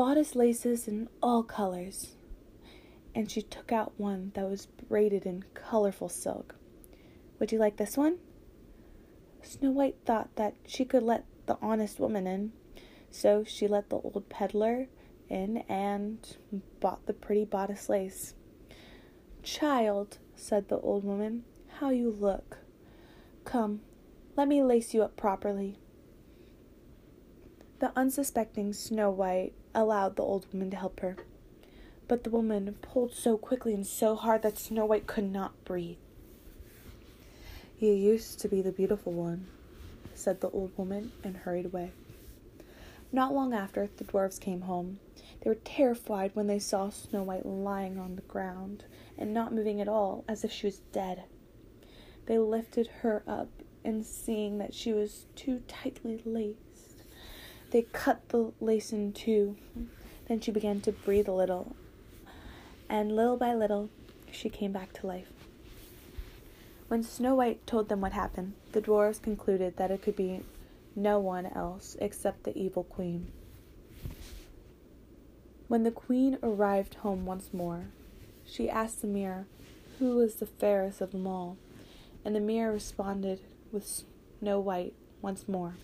bodice 0.00 0.34
laces 0.34 0.88
in 0.88 1.10
all 1.22 1.42
colors, 1.42 2.16
and 3.14 3.30
she 3.30 3.42
took 3.42 3.70
out 3.70 3.92
one 3.98 4.32
that 4.34 4.48
was 4.48 4.64
braided 4.88 5.26
in 5.26 5.44
colorful 5.52 6.08
silk. 6.08 6.54
Would 7.38 7.52
you 7.52 7.58
like 7.58 7.76
this 7.76 7.98
one? 7.98 8.16
Snow 9.42 9.70
White 9.70 9.96
thought 10.06 10.34
that 10.36 10.54
she 10.66 10.86
could 10.86 11.02
let 11.02 11.26
the 11.44 11.58
honest 11.60 12.00
woman 12.00 12.26
in, 12.26 12.52
so 13.10 13.44
she 13.44 13.68
let 13.68 13.90
the 13.90 13.96
old 13.96 14.24
peddler 14.30 14.88
in 15.28 15.58
and 15.68 16.36
bought 16.80 17.04
the 17.04 17.12
pretty 17.12 17.44
bodice 17.44 17.90
lace. 17.90 18.34
Child, 19.42 20.16
said 20.40 20.68
the 20.68 20.78
old 20.78 21.04
woman, 21.04 21.44
how 21.78 21.90
you 21.90 22.10
look. 22.10 22.58
Come, 23.44 23.80
let 24.36 24.48
me 24.48 24.62
lace 24.62 24.94
you 24.94 25.02
up 25.02 25.16
properly. 25.16 25.76
The 27.78 27.92
unsuspecting 27.96 28.72
Snow 28.72 29.10
White 29.10 29.52
allowed 29.74 30.16
the 30.16 30.22
old 30.22 30.46
woman 30.52 30.70
to 30.70 30.76
help 30.76 31.00
her. 31.00 31.16
But 32.08 32.24
the 32.24 32.30
woman 32.30 32.76
pulled 32.82 33.14
so 33.14 33.38
quickly 33.38 33.72
and 33.72 33.86
so 33.86 34.16
hard 34.16 34.42
that 34.42 34.58
Snow 34.58 34.84
White 34.84 35.06
could 35.06 35.30
not 35.30 35.64
breathe. 35.64 35.98
You 37.78 37.92
used 37.92 38.40
to 38.40 38.48
be 38.48 38.60
the 38.60 38.72
beautiful 38.72 39.12
one, 39.12 39.46
said 40.14 40.40
the 40.40 40.50
old 40.50 40.76
woman, 40.76 41.12
and 41.24 41.36
hurried 41.36 41.66
away. 41.66 41.92
Not 43.12 43.32
long 43.32 43.54
after, 43.54 43.88
the 43.96 44.04
dwarfs 44.04 44.38
came 44.38 44.62
home. 44.62 44.98
They 45.40 45.48
were 45.48 45.56
terrified 45.56 46.32
when 46.34 46.46
they 46.46 46.58
saw 46.58 46.90
Snow 46.90 47.22
White 47.22 47.46
lying 47.46 47.98
on 47.98 48.16
the 48.16 48.22
ground 48.22 48.84
and 49.20 49.32
not 49.32 49.54
moving 49.54 49.80
at 49.80 49.88
all, 49.88 50.24
as 50.26 50.42
if 50.42 50.50
she 50.50 50.66
was 50.66 50.80
dead. 50.92 51.22
They 52.26 52.38
lifted 52.38 52.88
her 53.02 53.22
up, 53.28 53.48
and 53.84 54.04
seeing 54.04 54.58
that 54.58 54.74
she 54.74 54.92
was 54.92 55.26
too 55.36 55.62
tightly 55.68 56.20
laced, 56.24 57.04
they 57.70 57.82
cut 57.82 58.28
the 58.30 58.52
lace 58.60 58.92
in 58.92 59.12
two. 59.12 59.56
Then 60.26 60.40
she 60.40 60.50
began 60.50 60.80
to 60.82 60.92
breathe 60.92 61.28
a 61.28 61.32
little, 61.32 61.76
and 62.88 63.14
little 63.14 63.36
by 63.36 63.54
little 63.54 63.90
she 64.32 64.48
came 64.48 64.72
back 64.72 64.92
to 64.94 65.06
life. 65.06 65.32
When 66.88 67.02
Snow 67.02 67.36
White 67.36 67.66
told 67.66 67.88
them 67.88 68.00
what 68.00 68.12
happened, 68.12 68.54
the 68.72 68.80
dwarfs 68.80 69.20
concluded 69.20 69.76
that 69.76 69.92
it 69.92 70.02
could 70.02 70.16
be 70.16 70.40
no 70.96 71.20
one 71.20 71.46
else 71.46 71.96
except 72.00 72.42
the 72.42 72.56
evil 72.58 72.82
queen. 72.82 73.28
When 75.68 75.84
the 75.84 75.92
queen 75.92 76.38
arrived 76.42 76.94
home 76.96 77.26
once 77.26 77.54
more, 77.54 77.86
she 78.50 78.68
asked 78.68 79.00
the 79.00 79.06
mirror 79.06 79.46
who 79.98 80.16
was 80.16 80.36
the 80.36 80.46
fairest 80.46 81.00
of 81.00 81.12
them 81.12 81.26
all, 81.26 81.56
and 82.24 82.34
the 82.34 82.40
mirror 82.40 82.72
responded 82.72 83.40
with 83.70 84.04
Snow 84.40 84.58
White 84.58 84.94
once 85.22 85.46
more. 85.46 85.76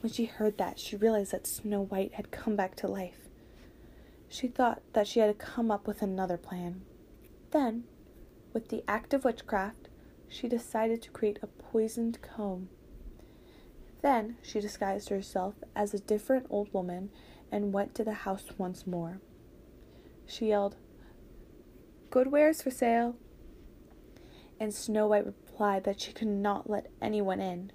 When 0.00 0.12
she 0.12 0.26
heard 0.26 0.58
that, 0.58 0.78
she 0.78 0.96
realized 0.96 1.32
that 1.32 1.46
Snow 1.46 1.84
White 1.84 2.14
had 2.14 2.30
come 2.30 2.56
back 2.56 2.76
to 2.76 2.88
life. 2.88 3.28
She 4.28 4.48
thought 4.48 4.82
that 4.92 5.06
she 5.06 5.20
had 5.20 5.26
to 5.26 5.46
come 5.46 5.70
up 5.70 5.86
with 5.86 6.02
another 6.02 6.36
plan. 6.36 6.82
Then, 7.50 7.84
with 8.52 8.68
the 8.68 8.84
act 8.88 9.14
of 9.14 9.24
witchcraft, 9.24 9.88
she 10.28 10.48
decided 10.48 11.02
to 11.02 11.10
create 11.10 11.38
a 11.42 11.46
poisoned 11.46 12.20
comb. 12.22 12.68
Then 14.02 14.36
she 14.42 14.60
disguised 14.60 15.08
herself 15.08 15.54
as 15.76 15.94
a 15.94 16.00
different 16.00 16.46
old 16.50 16.72
woman 16.72 17.10
and 17.50 17.72
went 17.72 17.94
to 17.94 18.04
the 18.04 18.12
house 18.12 18.44
once 18.58 18.86
more. 18.86 19.20
She 20.26 20.48
yelled, 20.48 20.76
Good 22.12 22.30
wares 22.30 22.60
for 22.60 22.70
sale. 22.70 23.16
And 24.60 24.74
Snow 24.74 25.06
White 25.06 25.24
replied 25.24 25.84
that 25.84 25.98
she 25.98 26.12
could 26.12 26.28
not 26.28 26.68
let 26.68 26.90
anyone 27.00 27.40
in. 27.40 27.72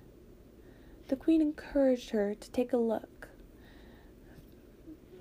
The 1.08 1.15
queen 1.15 1.41
encouraged 1.41 2.12
her 2.12 2.36
to 2.36 2.51
take 2.51 2.72
a 2.72 2.77
look, 2.77 3.29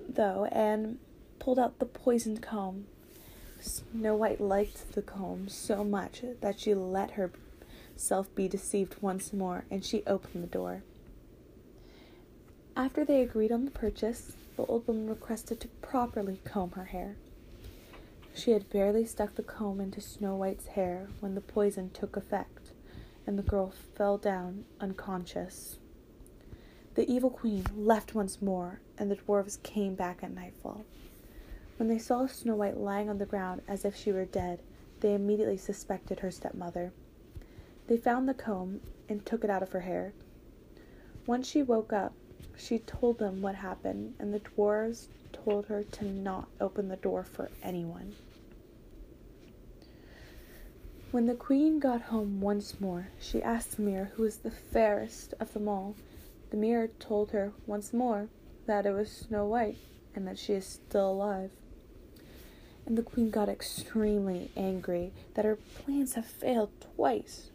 though, 0.07 0.45
and 0.51 0.99
pulled 1.39 1.57
out 1.57 1.79
the 1.79 1.87
poisoned 1.87 2.43
comb. 2.43 2.85
Snow 3.59 4.15
White 4.15 4.39
liked 4.39 4.91
the 4.91 5.01
comb 5.01 5.49
so 5.49 5.83
much 5.83 6.21
that 6.41 6.59
she 6.59 6.75
let 6.75 7.13
herself 7.95 8.33
be 8.35 8.47
deceived 8.47 9.01
once 9.01 9.33
more, 9.33 9.65
and 9.71 9.83
she 9.83 10.03
opened 10.05 10.43
the 10.43 10.47
door. 10.47 10.83
After 12.75 13.03
they 13.03 13.23
agreed 13.23 13.51
on 13.51 13.65
the 13.65 13.71
purchase, 13.71 14.33
the 14.57 14.65
old 14.65 14.87
woman 14.87 15.09
requested 15.09 15.59
to 15.61 15.67
properly 15.81 16.39
comb 16.45 16.73
her 16.73 16.85
hair. 16.85 17.15
She 18.37 18.51
had 18.51 18.69
barely 18.69 19.03
stuck 19.03 19.33
the 19.33 19.41
comb 19.41 19.81
into 19.81 19.99
Snow 19.99 20.35
White's 20.35 20.67
hair 20.67 21.07
when 21.21 21.33
the 21.33 21.41
poison 21.41 21.89
took 21.89 22.15
effect 22.15 22.71
and 23.25 23.37
the 23.37 23.43
girl 23.43 23.73
fell 23.95 24.19
down 24.19 24.65
unconscious. 24.79 25.79
The 26.93 27.11
evil 27.11 27.31
queen 27.31 27.65
left 27.75 28.13
once 28.13 28.39
more, 28.39 28.79
and 28.95 29.09
the 29.09 29.15
dwarfs 29.15 29.57
came 29.57 29.95
back 29.95 30.23
at 30.23 30.35
nightfall. 30.35 30.85
When 31.77 31.89
they 31.89 31.97
saw 31.97 32.27
Snow 32.27 32.55
White 32.55 32.77
lying 32.77 33.09
on 33.09 33.17
the 33.17 33.25
ground 33.25 33.63
as 33.67 33.83
if 33.83 33.95
she 33.95 34.11
were 34.11 34.25
dead, 34.25 34.61
they 34.99 35.15
immediately 35.15 35.57
suspected 35.57 36.19
her 36.19 36.29
stepmother. 36.29 36.93
They 37.87 37.97
found 37.97 38.29
the 38.29 38.35
comb 38.35 38.81
and 39.09 39.25
took 39.25 39.43
it 39.43 39.49
out 39.49 39.63
of 39.63 39.71
her 39.71 39.81
hair. 39.81 40.13
Once 41.25 41.47
she 41.47 41.63
woke 41.63 41.91
up, 41.91 42.13
she 42.55 42.77
told 42.79 43.17
them 43.17 43.41
what 43.41 43.55
happened, 43.55 44.13
and 44.19 44.31
the 44.31 44.39
dwarfs 44.39 45.09
told 45.33 45.65
her 45.65 45.83
to 45.83 46.05
not 46.05 46.47
open 46.61 46.87
the 46.87 46.95
door 46.97 47.23
for 47.23 47.49
anyone. 47.63 48.15
When 51.09 51.25
the 51.25 51.35
queen 51.35 51.79
got 51.79 52.01
home 52.01 52.41
once 52.41 52.81
more, 52.81 53.07
she 53.17 53.41
asked 53.41 53.77
the 53.77 53.81
mirror 53.81 54.11
who 54.15 54.23
was 54.23 54.39
the 54.39 54.51
fairest 54.51 55.33
of 55.39 55.53
them 55.53 55.69
all. 55.69 55.95
The 56.49 56.57
mirror 56.57 56.89
told 56.99 57.31
her 57.31 57.53
once 57.65 57.93
more 57.93 58.27
that 58.65 58.85
it 58.85 58.91
was 58.91 59.09
Snow 59.09 59.45
White 59.45 59.77
and 60.13 60.27
that 60.27 60.37
she 60.37 60.51
is 60.51 60.65
still 60.65 61.09
alive. 61.11 61.51
And 62.85 62.97
the 62.97 63.03
queen 63.03 63.29
got 63.29 63.47
extremely 63.47 64.51
angry 64.57 65.13
that 65.35 65.45
her 65.45 65.55
plans 65.55 66.15
have 66.15 66.25
failed 66.25 66.71
twice, 66.95 67.51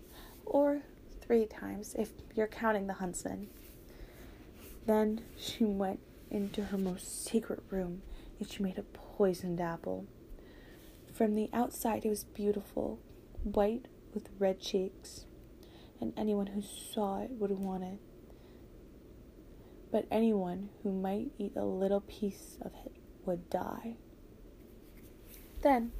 or 0.46 0.80
three 1.20 1.44
times 1.44 1.94
if 1.98 2.10
you're 2.34 2.46
counting 2.46 2.86
the 2.86 2.94
huntsman. 2.94 3.48
Then 4.86 5.20
she 5.36 5.64
went 5.64 6.00
into 6.30 6.64
her 6.64 6.78
most 6.78 7.22
secret 7.26 7.62
room 7.68 8.00
and 8.38 8.50
she 8.50 8.62
made 8.62 8.78
a 8.78 8.82
poisoned 8.82 9.60
apple. 9.60 10.06
From 11.12 11.34
the 11.34 11.50
outside, 11.52 12.06
it 12.06 12.08
was 12.08 12.24
beautiful, 12.24 12.98
white 13.44 13.86
with 14.14 14.28
red 14.38 14.60
cheeks, 14.60 15.26
and 16.00 16.12
anyone 16.16 16.48
who 16.48 16.62
saw 16.62 17.22
it 17.22 17.30
would 17.32 17.50
want 17.52 17.84
it. 17.84 17.98
But 19.90 20.06
anyone 20.10 20.70
who 20.82 20.92
might 20.92 21.32
eat 21.38 21.52
a 21.56 21.64
little 21.64 22.00
piece 22.00 22.56
of 22.60 22.72
it 22.84 22.92
would 23.24 23.50
die. 23.50 23.96
Then 25.62 25.92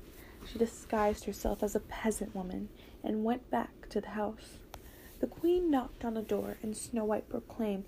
she 0.46 0.58
disguised 0.58 1.24
herself 1.24 1.62
as 1.62 1.74
a 1.74 1.80
peasant 1.80 2.34
woman 2.34 2.68
and 3.04 3.24
went 3.24 3.50
back 3.50 3.88
to 3.90 4.00
the 4.00 4.10
house. 4.10 4.58
The 5.20 5.26
queen 5.26 5.70
knocked 5.70 6.04
on 6.04 6.14
the 6.14 6.22
door, 6.22 6.56
and 6.62 6.76
Snow 6.76 7.04
White 7.04 7.28
proclaimed 7.28 7.84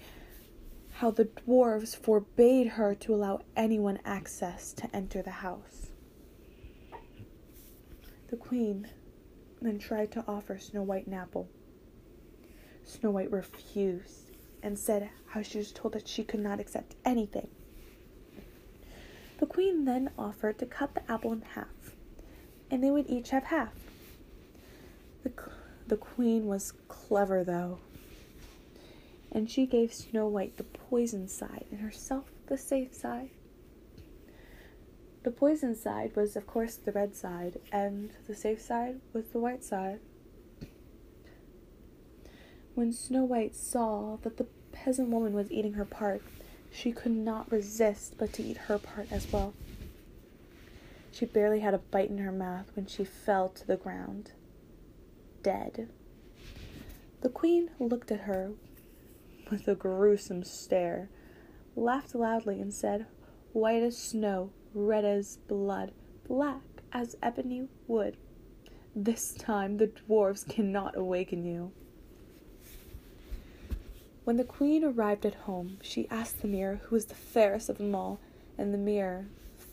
how 0.99 1.11
the 1.11 1.25
dwarfs 1.25 1.95
forbade 1.95 2.69
her 2.69 2.95
to 2.95 3.15
allow 3.15 3.41
anyone 3.57 3.99
access 4.05 4.73
to 4.75 4.95
enter 4.95 5.23
the 5.23 5.31
house. 5.31 5.91
The 8.31 8.37
queen 8.37 8.89
then 9.65 9.79
tried 9.79 10.11
to 10.13 10.25
offer 10.29 10.59
Snow 10.59 10.83
White 10.83 11.07
an 11.07 11.15
apple. 11.15 11.49
Snow 12.85 13.11
White 13.11 13.31
refused 13.31 14.31
and 14.63 14.79
said 14.79 15.11
how 15.27 15.43
she 15.43 15.59
was 15.59 15.73
told 15.73 15.95
that 15.95 16.09
she 16.09 16.25
could 16.25 16.41
not 16.41 16.61
accept 16.61 16.97
anything. 17.05 17.49
The 19.39 19.47
queen 19.47 19.85
then 19.85 20.11
offered 20.19 20.59
to 20.59 20.67
cut 20.67 20.95
the 20.95 21.11
apple 21.11 21.33
in 21.33 21.43
half, 21.43 21.95
and 22.71 22.83
they 22.83 22.91
would 22.91 23.09
each 23.09 23.31
have 23.31 23.45
half. 23.45 23.73
The, 25.23 25.33
the 25.87 25.97
queen 25.97 26.47
was 26.47 26.73
clever, 26.89 27.45
though, 27.45 27.79
and 29.33 29.51
she 29.51 29.67
gave 29.67 29.93
Snow 29.93 30.29
White 30.29 30.57
the 30.57 30.65
poison 30.65 31.29
side 31.29 31.67
and 31.71 31.81
herself 31.81 32.25
the 32.47 32.57
safe 32.57 32.95
side. 32.95 33.31
The 35.25 35.31
poison 35.31 35.75
side 35.75 36.15
was, 36.15 36.37
of 36.37 36.47
course, 36.47 36.77
the 36.77 36.93
red 36.93 37.17
side, 37.17 37.59
and 37.73 38.11
the 38.27 38.35
safe 38.35 38.61
side 38.61 39.01
was 39.15 39.25
the 39.29 39.39
white 39.39 39.65
side. 39.65 40.01
When 42.75 42.93
Snow 42.93 43.25
White 43.25 43.57
saw 43.57 44.19
that 44.23 44.37
the 44.37 44.47
peasant 44.73 45.09
woman 45.09 45.33
was 45.33 45.51
eating 45.51 45.73
her 45.75 45.87
part, 45.87 46.21
she 46.71 46.93
could 46.93 47.13
not 47.13 47.51
resist 47.51 48.19
but 48.19 48.35
to 48.35 48.43
eat 48.43 48.59
her 48.59 48.79
part 48.79 49.11
as 49.11 49.33
well. 49.33 49.55
She 51.11 51.25
barely 51.25 51.61
had 51.61 51.73
a 51.73 51.79
bite 51.79 52.11
in 52.11 52.19
her 52.19 52.33
mouth 52.33 52.71
when 52.75 52.87
she 52.87 53.05
fell 53.05 53.49
to 53.49 53.67
the 53.67 53.79
ground, 53.79 54.33
dead. 55.43 55.89
The 57.23 57.31
queen 57.31 57.71
looked 57.79 58.13
at 58.13 58.23
her 58.23 58.53
with 59.51 59.67
a 59.69 59.75
gruesome 59.75 60.45
stare, 60.45 61.09
laughed 61.77 62.15
loudly, 62.15 62.61
and 62.61 62.75
said, 62.75 63.07
White 63.55 63.83
as 63.83 63.97
snow, 63.97 64.51
red 64.75 65.05
as 65.05 65.39
blood, 65.49 65.93
black 66.27 66.61
as 66.93 67.17
ebony 67.23 67.69
wood. 67.87 68.17
This 68.95 69.33
time 69.35 69.77
the 69.77 69.87
dwarfs 69.87 70.45
cannot 70.45 70.97
awaken 70.97 71.45
you. 71.45 71.73
When 74.25 74.37
the 74.37 74.45
queen 74.45 74.85
arrived 74.85 75.27
at 75.27 75.35
home, 75.35 75.79
she 75.83 76.09
asked 76.11 76.41
the 76.41 76.49
mirror 76.49 76.81
who 76.85 76.97
was 76.97 77.07
the 77.07 77.15
fairest 77.15 77.69
of 77.69 77.79
them 77.79 77.95
all, 77.95 78.21
and 78.57 78.73
the 78.73 78.79
mirror 78.79 79.27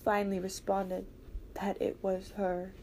finally 0.04 0.40
responded 0.40 1.06
that 1.54 1.82
it 1.82 1.98
was 2.02 2.34
her. 2.36 2.74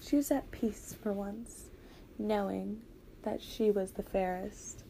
She 0.00 0.16
was 0.16 0.30
at 0.30 0.50
peace 0.50 0.94
for 1.02 1.12
once, 1.12 1.66
knowing 2.18 2.82
that 3.22 3.42
she 3.42 3.70
was 3.70 3.92
the 3.92 4.02
fairest. 4.02 4.84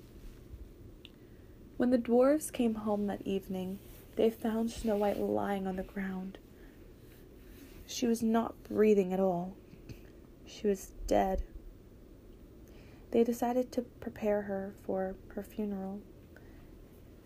When 1.76 1.90
the 1.90 1.98
dwarfs 1.98 2.50
came 2.50 2.74
home 2.74 3.06
that 3.06 3.22
evening, 3.26 3.78
they 4.16 4.30
found 4.30 4.71
Snow 4.71 4.97
White 4.97 5.18
lying 5.18 5.66
on 5.66 5.76
the 5.76 5.83
ground. 5.83 6.38
She 7.87 8.06
was 8.06 8.23
not 8.23 8.54
breathing 8.64 9.12
at 9.12 9.21
all. 9.21 9.56
She 10.47 10.66
was 10.66 10.92
dead. 11.06 11.42
They 13.11 13.25
decided 13.25 13.71
to 13.73 13.83
prepare 13.83 14.42
her 14.42 14.75
for 14.85 15.14
her 15.28 15.42
funeral. 15.42 16.00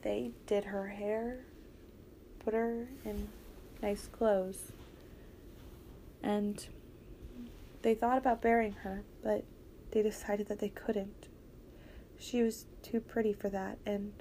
They 0.02 0.32
did 0.46 0.64
her 0.64 0.88
hair, 0.88 1.40
put 2.44 2.54
her 2.54 2.88
in 3.04 3.28
nice 3.82 4.06
clothes, 4.06 4.72
and 6.22 6.66
they 7.82 7.94
thought 7.94 8.18
about 8.18 8.42
burying 8.42 8.72
her, 8.72 9.02
but 9.22 9.44
they 9.90 10.02
decided 10.02 10.48
that 10.48 10.58
they 10.58 10.68
couldn't. 10.68 11.28
She 12.18 12.42
was 12.42 12.66
too 12.82 13.00
pretty 13.00 13.32
for 13.32 13.48
that, 13.48 13.78
and 13.86 14.12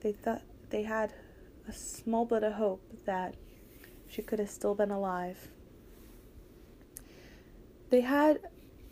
they 0.00 0.12
thought 0.12 0.42
they 0.70 0.82
had 0.82 1.12
a 1.68 1.72
small 1.72 2.24
bit 2.24 2.42
of 2.42 2.54
hope 2.54 2.82
that 3.04 3.34
she 4.08 4.22
could 4.22 4.38
have 4.38 4.50
still 4.50 4.74
been 4.74 4.90
alive. 4.90 5.48
They 7.90 8.00
had 8.00 8.40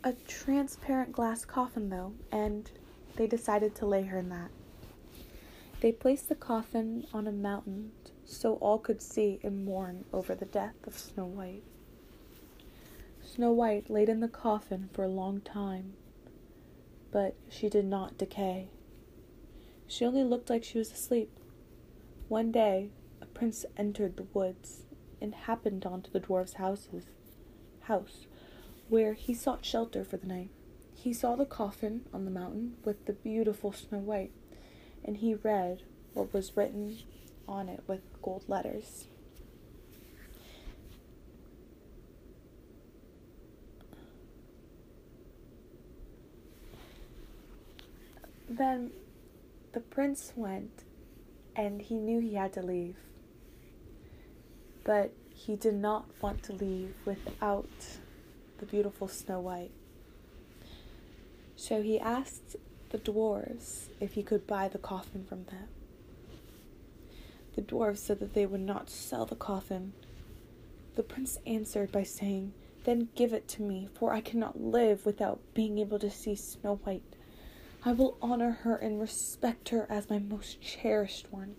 a 0.03 0.13
transparent 0.13 1.11
glass 1.11 1.45
coffin, 1.45 1.89
though, 1.89 2.13
and 2.31 2.69
they 3.15 3.27
decided 3.27 3.75
to 3.75 3.85
lay 3.85 4.03
her 4.03 4.17
in 4.17 4.29
that. 4.29 4.49
They 5.81 5.91
placed 5.91 6.29
the 6.29 6.35
coffin 6.35 7.07
on 7.13 7.27
a 7.27 7.31
mountain 7.31 7.91
so 8.25 8.55
all 8.55 8.77
could 8.77 9.01
see 9.01 9.39
and 9.43 9.65
mourn 9.65 10.05
over 10.13 10.35
the 10.35 10.45
death 10.45 10.75
of 10.85 10.97
Snow 10.97 11.25
White. 11.25 11.63
Snow 13.23 13.51
White 13.51 13.89
laid 13.89 14.09
in 14.09 14.19
the 14.19 14.27
coffin 14.27 14.89
for 14.93 15.03
a 15.03 15.09
long 15.09 15.41
time, 15.41 15.93
but 17.11 17.35
she 17.49 17.69
did 17.69 17.85
not 17.85 18.17
decay. 18.17 18.69
She 19.87 20.05
only 20.05 20.23
looked 20.23 20.49
like 20.49 20.63
she 20.63 20.77
was 20.77 20.91
asleep. 20.91 21.29
One 22.31 22.53
day, 22.53 22.91
a 23.21 23.25
prince 23.25 23.65
entered 23.75 24.15
the 24.15 24.25
woods 24.33 24.83
and 25.19 25.35
happened 25.35 25.85
onto 25.85 26.09
the 26.09 26.21
dwarf's 26.21 26.53
houses, 26.53 27.03
house, 27.81 28.25
where 28.87 29.15
he 29.15 29.33
sought 29.33 29.65
shelter 29.65 30.05
for 30.05 30.15
the 30.15 30.27
night. 30.27 30.49
He 30.93 31.11
saw 31.11 31.35
the 31.35 31.45
coffin 31.45 32.05
on 32.13 32.23
the 32.23 32.31
mountain 32.31 32.77
with 32.85 33.05
the 33.05 33.11
beautiful 33.11 33.73
Snow 33.73 33.97
White, 33.97 34.31
and 35.03 35.17
he 35.17 35.35
read 35.35 35.83
what 36.13 36.33
was 36.33 36.55
written 36.55 36.99
on 37.49 37.67
it 37.67 37.83
with 37.85 37.99
gold 38.21 38.45
letters. 38.47 39.07
Then 48.49 48.91
the 49.73 49.81
prince 49.81 50.31
went 50.37 50.85
and 51.55 51.81
he 51.81 51.95
knew 51.95 52.19
he 52.19 52.35
had 52.35 52.53
to 52.53 52.61
leave. 52.61 52.95
But 54.83 55.13
he 55.29 55.55
did 55.55 55.75
not 55.75 56.05
want 56.21 56.43
to 56.43 56.53
leave 56.53 56.93
without 57.05 57.69
the 58.57 58.65
beautiful 58.65 59.07
Snow 59.07 59.39
White. 59.39 59.71
So 61.55 61.81
he 61.81 61.99
asked 61.99 62.55
the 62.89 62.97
dwarves 62.97 63.87
if 63.99 64.13
he 64.13 64.23
could 64.23 64.47
buy 64.47 64.67
the 64.67 64.77
coffin 64.77 65.23
from 65.23 65.45
them. 65.45 65.67
The 67.55 67.61
dwarves 67.61 67.97
said 67.97 68.19
that 68.19 68.33
they 68.33 68.45
would 68.45 68.61
not 68.61 68.89
sell 68.89 69.25
the 69.25 69.35
coffin. 69.35 69.93
The 70.95 71.03
prince 71.03 71.37
answered 71.45 71.91
by 71.91 72.03
saying, 72.03 72.53
Then 72.83 73.09
give 73.15 73.33
it 73.33 73.47
to 73.49 73.61
me, 73.61 73.89
for 73.93 74.13
I 74.13 74.21
cannot 74.21 74.61
live 74.61 75.05
without 75.05 75.39
being 75.53 75.77
able 75.79 75.99
to 75.99 76.09
see 76.09 76.35
Snow 76.35 76.75
White. 76.83 77.03
I 77.83 77.93
will 77.93 78.15
honor 78.21 78.51
her 78.61 78.75
and 78.75 79.01
respect 79.01 79.69
her 79.69 79.87
as 79.89 80.09
my 80.09 80.19
most 80.19 80.61
cherished 80.61 81.31
one. 81.31 81.55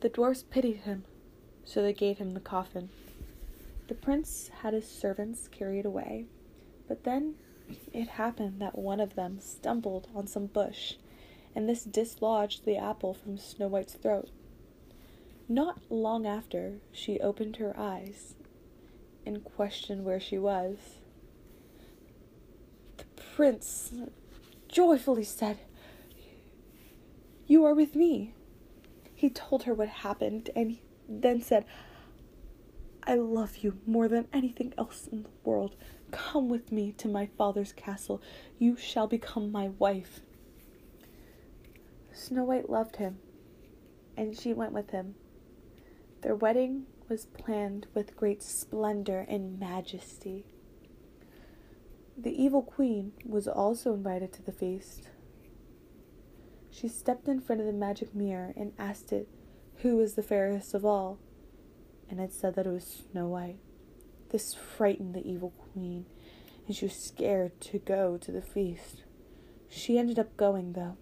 The 0.00 0.08
dwarfs 0.08 0.44
pitied 0.48 0.78
him, 0.78 1.04
so 1.64 1.82
they 1.82 1.92
gave 1.92 2.18
him 2.18 2.30
the 2.30 2.40
coffin. 2.40 2.90
The 3.88 3.94
prince 3.94 4.50
had 4.62 4.74
his 4.74 4.88
servants 4.88 5.48
carry 5.48 5.80
it 5.80 5.86
away, 5.86 6.26
but 6.86 7.02
then 7.02 7.34
it 7.92 8.08
happened 8.08 8.60
that 8.60 8.78
one 8.78 9.00
of 9.00 9.16
them 9.16 9.40
stumbled 9.40 10.06
on 10.14 10.28
some 10.28 10.46
bush, 10.46 10.94
and 11.54 11.68
this 11.68 11.82
dislodged 11.82 12.64
the 12.64 12.76
apple 12.76 13.14
from 13.14 13.38
Snow 13.38 13.66
White's 13.66 13.94
throat. 13.94 14.30
Not 15.48 15.80
long 15.90 16.26
after, 16.26 16.74
she 16.92 17.18
opened 17.18 17.56
her 17.56 17.74
eyes 17.76 18.34
and 19.26 19.44
questioned 19.44 20.04
where 20.04 20.20
she 20.20 20.38
was. 20.38 20.76
The 22.98 23.04
prince 23.34 23.92
joyfully 24.78 25.24
said, 25.24 25.58
You 27.48 27.64
are 27.64 27.74
with 27.74 27.96
me. 27.96 28.32
He 29.12 29.28
told 29.28 29.64
her 29.64 29.74
what 29.74 29.88
happened 29.88 30.50
and 30.54 30.78
then 31.08 31.42
said, 31.42 31.64
I 33.02 33.16
love 33.16 33.56
you 33.56 33.80
more 33.88 34.06
than 34.06 34.28
anything 34.32 34.72
else 34.78 35.08
in 35.10 35.24
the 35.24 35.30
world. 35.42 35.74
Come 36.12 36.48
with 36.48 36.70
me 36.70 36.92
to 36.92 37.08
my 37.08 37.26
father's 37.36 37.72
castle. 37.72 38.22
You 38.56 38.76
shall 38.76 39.08
become 39.08 39.50
my 39.50 39.70
wife. 39.80 40.20
Snow 42.12 42.44
White 42.44 42.70
loved 42.70 42.96
him, 42.96 43.18
and 44.16 44.38
she 44.38 44.54
went 44.54 44.70
with 44.70 44.90
him. 44.90 45.16
Their 46.22 46.36
wedding 46.36 46.86
was 47.08 47.26
planned 47.26 47.88
with 47.94 48.16
great 48.16 48.44
splendor 48.44 49.26
and 49.28 49.58
majesty. 49.58 50.44
The 52.20 52.42
evil 52.42 52.62
queen 52.62 53.12
was 53.24 53.46
also 53.46 53.94
invited 53.94 54.32
to 54.32 54.42
the 54.42 54.50
feast. 54.50 55.08
She 56.68 56.88
stepped 56.88 57.28
in 57.28 57.40
front 57.40 57.60
of 57.60 57.66
the 57.66 57.72
magic 57.72 58.12
mirror 58.12 58.52
and 58.56 58.72
asked 58.76 59.12
it 59.12 59.28
who 59.82 59.96
was 59.96 60.14
the 60.14 60.22
fairest 60.24 60.74
of 60.74 60.84
all, 60.84 61.20
and 62.10 62.18
it 62.18 62.32
said 62.32 62.56
that 62.56 62.66
it 62.66 62.72
was 62.72 63.04
Snow 63.12 63.28
White. 63.28 63.58
This 64.30 64.52
frightened 64.52 65.14
the 65.14 65.24
evil 65.24 65.52
queen, 65.72 66.06
and 66.66 66.74
she 66.74 66.86
was 66.86 66.94
scared 66.94 67.60
to 67.60 67.78
go 67.78 68.16
to 68.16 68.32
the 68.32 68.42
feast. 68.42 69.04
She 69.68 69.96
ended 69.96 70.18
up 70.18 70.36
going, 70.36 70.72
though, 70.72 70.96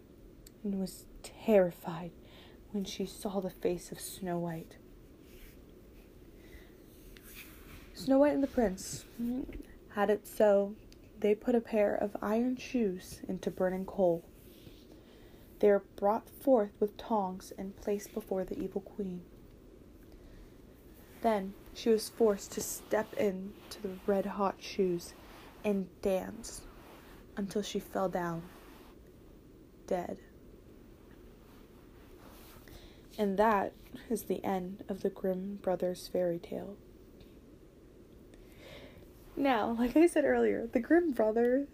and 0.63 0.79
was 0.79 1.07
terrified 1.23 2.11
when 2.73 2.85
she 2.85 3.07
saw 3.07 3.41
the 3.41 3.49
face 3.49 3.91
of 3.91 4.01
Snow 4.01 4.39
White. 4.39 4.77
Snow 7.95 8.19
White 8.19 8.35
and 8.35 8.43
the 8.43 8.49
prince 8.49 9.07
had 9.95 10.11
it 10.11 10.27
so 10.27 10.75
they 11.21 11.35
put 11.35 11.55
a 11.55 11.61
pair 11.61 11.95
of 11.95 12.17
iron 12.21 12.57
shoes 12.57 13.21
into 13.29 13.51
burning 13.51 13.85
coal. 13.85 14.25
They 15.61 15.71
are 15.71 15.83
brought 15.97 16.29
forth 16.29 16.73
with 16.79 16.97
tongs 16.97 17.53
and 17.57 17.77
placed 17.77 18.13
before 18.13 18.45
the 18.45 18.59
evil 18.59 18.83
queen. 18.83 19.23
Then 21.23 21.55
she 21.73 21.89
was 21.89 22.09
forced 22.09 22.53
to 22.53 22.61
step 22.61 23.13
into 23.15 23.83
the 23.83 23.97
red 24.07 24.27
hot 24.27 24.57
shoes 24.59 25.15
and 25.65 25.89
dance 26.03 26.63
until 27.37 27.63
she 27.63 27.79
fell 27.81 28.09
down 28.09 28.43
dead. 29.87 30.19
And 33.19 33.39
that 33.39 33.73
is 34.11 34.25
the 34.25 34.45
end 34.45 34.85
of 34.89 35.01
the 35.01 35.11
Grimm 35.11 35.59
brothers 35.63 36.09
fairy 36.13 36.39
tale. 36.39 36.77
Now, 39.37 39.77
like 39.79 39.97
I 39.97 40.07
said 40.07 40.25
earlier, 40.25 40.67
the 40.73 40.81
Grimm 40.81 41.13
brothers 41.13 41.69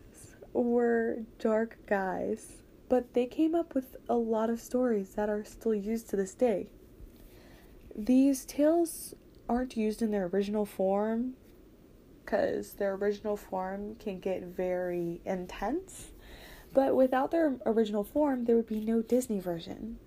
were 0.53 1.19
dark 1.39 1.79
guys, 1.87 2.63
but 2.89 3.15
they 3.15 3.27
came 3.27 3.55
up 3.55 3.75
with 3.75 3.97
a 4.09 4.17
lot 4.17 4.51
of 4.51 4.61
stories 4.61 5.11
that 5.11 5.29
are 5.29 5.45
still 5.45 5.75
used 5.75 6.11
to 6.11 6.17
this 6.17 6.35
day. 6.35 6.69
These 7.95 8.45
tales 8.45 9.15
aren't 9.49 9.77
used 9.77 10.03
in 10.03 10.11
their 10.11 10.27
original 10.27 10.67
form 10.67 11.35
because 12.25 12.73
their 12.75 12.95
original 12.95 13.37
form 13.37 13.95
can 13.97 14.19
get 14.19 14.43
very 14.43 15.21
intense, 15.25 16.13
but 16.75 16.97
without 16.97 17.31
their 17.31 17.57
original 17.65 18.03
form, 18.03 18.45
there 18.45 18.57
would 18.57 18.67
be 18.67 18.81
no 18.81 19.03
Disney 19.03 19.39
version. 19.39 19.99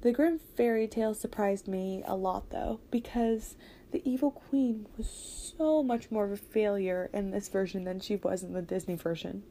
The 0.00 0.10
Grimm 0.12 0.38
fairy 0.38 0.88
tale 0.88 1.14
surprised 1.14 1.68
me 1.68 2.02
a 2.06 2.16
lot 2.16 2.50
though, 2.50 2.80
because 2.90 3.56
the 3.92 4.08
evil 4.10 4.30
queen 4.30 4.86
was 4.96 5.54
so 5.58 5.82
much 5.82 6.10
more 6.10 6.24
of 6.24 6.32
a 6.32 6.36
failure 6.36 7.10
in 7.12 7.30
this 7.30 7.48
version 7.48 7.84
than 7.84 8.00
she 8.00 8.16
was 8.16 8.42
in 8.42 8.52
the 8.52 8.62
Disney 8.62 8.96
version. 8.96 9.42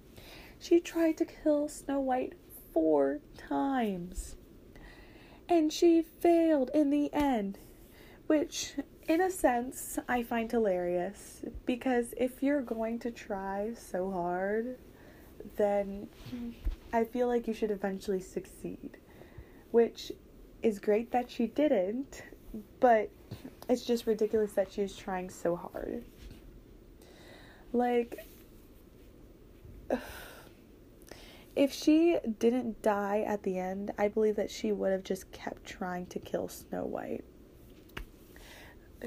She 0.59 0.79
tried 0.79 1.17
to 1.17 1.25
kill 1.25 1.69
Snow 1.69 1.99
White 1.99 2.33
four 2.73 3.19
times. 3.37 4.35
And 5.47 5.71
she 5.71 6.01
failed 6.01 6.71
in 6.73 6.89
the 6.89 7.13
end, 7.13 7.59
which, 8.27 8.73
in 9.07 9.21
a 9.21 9.29
sense, 9.29 9.99
I 10.07 10.23
find 10.23 10.51
hilarious 10.51 11.41
because 11.65 12.13
if 12.17 12.41
you're 12.41 12.61
going 12.61 12.99
to 12.99 13.11
try 13.11 13.73
so 13.75 14.11
hard, 14.11 14.77
then 15.57 16.07
I 16.93 17.03
feel 17.03 17.27
like 17.27 17.47
you 17.47 17.53
should 17.53 17.71
eventually 17.71 18.21
succeed. 18.21 18.97
Which 19.71 20.11
is 20.61 20.79
great 20.79 21.11
that 21.11 21.29
she 21.29 21.47
didn't, 21.47 22.23
but 22.79 23.09
it's 23.69 23.83
just 23.83 24.07
ridiculous 24.07 24.53
that 24.53 24.71
she's 24.71 24.95
trying 24.95 25.29
so 25.29 25.55
hard. 25.55 26.03
Like, 27.73 28.25
if 31.55 31.73
she 31.73 32.17
didn't 32.39 32.81
die 32.81 33.23
at 33.25 33.43
the 33.43 33.57
end, 33.57 33.91
I 33.97 34.07
believe 34.07 34.35
that 34.35 34.51
she 34.51 34.71
would 34.71 34.91
have 34.91 35.03
just 35.03 35.31
kept 35.31 35.65
trying 35.65 36.05
to 36.07 36.19
kill 36.19 36.47
Snow 36.47 36.85
White. 36.85 37.23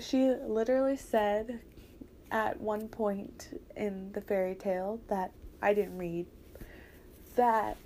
She 0.00 0.34
literally 0.46 0.96
said 0.96 1.60
at 2.30 2.60
one 2.60 2.88
point 2.88 3.60
in 3.76 4.10
the 4.12 4.20
fairy 4.20 4.54
tale 4.54 5.00
that 5.08 5.32
I 5.62 5.72
didn't 5.72 5.96
read 5.96 6.26
that 7.36 7.76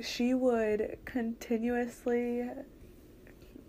she 0.00 0.34
would 0.34 0.98
continuously 1.04 2.48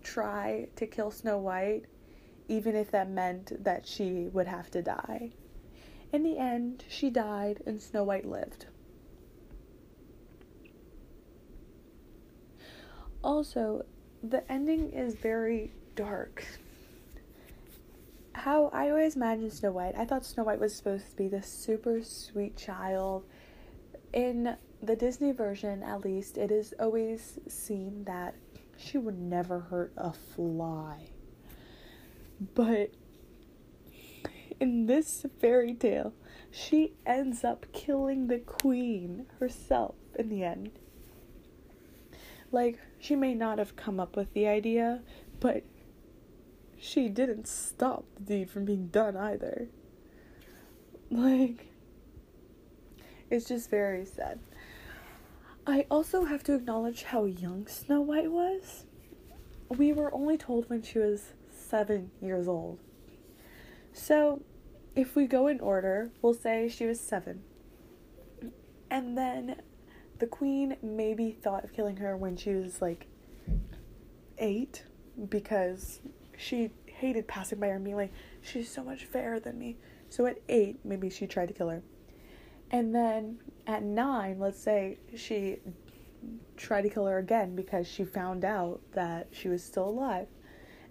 try 0.02 0.68
to 0.76 0.86
kill 0.86 1.10
Snow 1.10 1.38
White, 1.38 1.84
even 2.50 2.74
if 2.74 2.90
that 2.90 3.08
meant 3.08 3.62
that 3.62 3.86
she 3.86 4.28
would 4.32 4.48
have 4.48 4.68
to 4.72 4.82
die. 4.82 5.30
In 6.12 6.24
the 6.24 6.36
end, 6.36 6.84
she 6.88 7.08
died 7.08 7.62
and 7.64 7.80
Snow 7.80 8.02
White 8.02 8.26
lived. 8.26 8.66
Also, 13.22 13.84
the 14.24 14.50
ending 14.50 14.92
is 14.92 15.14
very 15.14 15.72
dark. 15.94 16.44
How 18.32 18.68
I 18.72 18.90
always 18.90 19.14
imagined 19.14 19.52
Snow 19.52 19.70
White, 19.70 19.94
I 19.96 20.04
thought 20.04 20.24
Snow 20.24 20.42
White 20.42 20.58
was 20.58 20.74
supposed 20.74 21.08
to 21.10 21.16
be 21.16 21.28
this 21.28 21.46
super 21.46 22.02
sweet 22.02 22.56
child. 22.56 23.24
In 24.12 24.56
the 24.82 24.96
Disney 24.96 25.30
version, 25.30 25.84
at 25.84 26.04
least, 26.04 26.36
it 26.36 26.50
is 26.50 26.74
always 26.80 27.38
seen 27.46 28.02
that 28.04 28.34
she 28.76 28.98
would 28.98 29.20
never 29.20 29.60
hurt 29.60 29.92
a 29.96 30.12
fly. 30.12 31.10
But 32.40 32.92
in 34.58 34.86
this 34.86 35.26
fairy 35.40 35.74
tale, 35.74 36.14
she 36.50 36.94
ends 37.04 37.44
up 37.44 37.66
killing 37.72 38.26
the 38.26 38.38
queen 38.38 39.26
herself 39.38 39.94
in 40.18 40.28
the 40.28 40.44
end. 40.44 40.70
Like, 42.50 42.78
she 42.98 43.14
may 43.14 43.34
not 43.34 43.58
have 43.58 43.76
come 43.76 44.00
up 44.00 44.16
with 44.16 44.32
the 44.32 44.46
idea, 44.46 45.02
but 45.38 45.64
she 46.78 47.08
didn't 47.08 47.46
stop 47.46 48.04
the 48.16 48.22
deed 48.22 48.50
from 48.50 48.64
being 48.64 48.88
done 48.88 49.16
either. 49.16 49.68
Like, 51.10 51.68
it's 53.30 53.46
just 53.46 53.70
very 53.70 54.04
sad. 54.04 54.40
I 55.66 55.86
also 55.90 56.24
have 56.24 56.42
to 56.44 56.54
acknowledge 56.54 57.04
how 57.04 57.26
young 57.26 57.66
Snow 57.66 58.00
White 58.00 58.30
was. 58.30 58.86
We 59.68 59.92
were 59.92 60.12
only 60.12 60.36
told 60.36 60.68
when 60.68 60.82
she 60.82 60.98
was 60.98 61.34
seven 61.70 62.10
years 62.20 62.48
old. 62.48 62.78
So, 63.92 64.42
if 64.94 65.16
we 65.16 65.26
go 65.26 65.46
in 65.46 65.60
order, 65.60 66.10
we'll 66.20 66.34
say 66.34 66.68
she 66.68 66.86
was 66.86 67.00
seven. 67.00 67.42
And 68.90 69.16
then 69.16 69.62
the 70.18 70.26
queen 70.26 70.76
maybe 70.82 71.30
thought 71.30 71.64
of 71.64 71.72
killing 71.72 71.96
her 71.98 72.16
when 72.16 72.36
she 72.36 72.54
was 72.54 72.82
like 72.82 73.06
eight 74.38 74.84
because 75.28 76.00
she 76.36 76.70
hated 76.86 77.28
passing 77.28 77.60
by 77.60 77.68
her 77.68 77.74
and 77.74 77.84
being 77.84 77.96
like, 77.96 78.12
she's 78.42 78.70
so 78.70 78.82
much 78.82 79.04
fairer 79.04 79.38
than 79.40 79.58
me. 79.58 79.76
So 80.08 80.26
at 80.26 80.38
eight, 80.48 80.80
maybe 80.84 81.08
she 81.08 81.26
tried 81.26 81.48
to 81.48 81.54
kill 81.54 81.68
her. 81.68 81.82
And 82.70 82.94
then 82.94 83.38
at 83.66 83.82
nine, 83.82 84.38
let's 84.38 84.60
say 84.60 84.98
she 85.16 85.58
tried 86.56 86.82
to 86.82 86.90
kill 86.90 87.06
her 87.06 87.18
again 87.18 87.56
because 87.56 87.88
she 87.88 88.04
found 88.04 88.44
out 88.44 88.80
that 88.92 89.28
she 89.30 89.48
was 89.48 89.62
still 89.62 89.88
alive. 89.88 90.28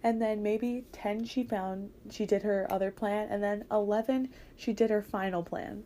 And 0.04 0.22
then 0.22 0.42
maybe 0.42 0.86
10 0.92 1.26
she 1.26 1.44
found 1.44 1.92
she 2.10 2.26
did 2.26 2.44
her 2.44 2.68
other 2.70 2.92
plan 2.92 3.28
and 3.30 3.44
then 3.44 3.66
11 3.72 4.30
she 4.56 4.74
did 4.74 4.90
her 4.90 5.02
final 5.02 5.44
plan. 5.44 5.84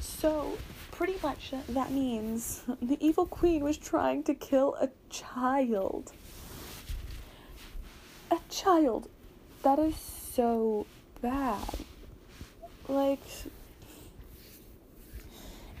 So, 0.00 0.56
pretty 0.90 1.16
much 1.22 1.52
that 1.68 1.90
means 1.90 2.62
the 2.82 2.96
evil 3.04 3.26
queen 3.26 3.62
was 3.62 3.78
trying 3.78 4.22
to 4.24 4.34
kill 4.34 4.74
a 4.80 4.88
child. 5.10 6.12
A 8.30 8.38
child. 8.48 9.08
That 9.62 9.78
is 9.78 9.96
so 9.96 10.86
bad. 11.20 11.68
Like 12.88 13.20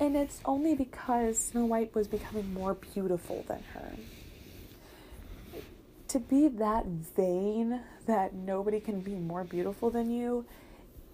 and 0.00 0.16
it's 0.16 0.40
only 0.44 0.74
because 0.74 1.38
Snow 1.38 1.64
White 1.64 1.94
was 1.94 2.06
becoming 2.06 2.54
more 2.54 2.74
beautiful 2.74 3.44
than 3.48 3.62
her. 3.74 3.92
To 6.08 6.18
be 6.18 6.48
that 6.48 6.86
vain 6.86 7.82
that 8.06 8.32
nobody 8.34 8.80
can 8.80 9.00
be 9.00 9.14
more 9.14 9.44
beautiful 9.44 9.90
than 9.90 10.10
you 10.10 10.46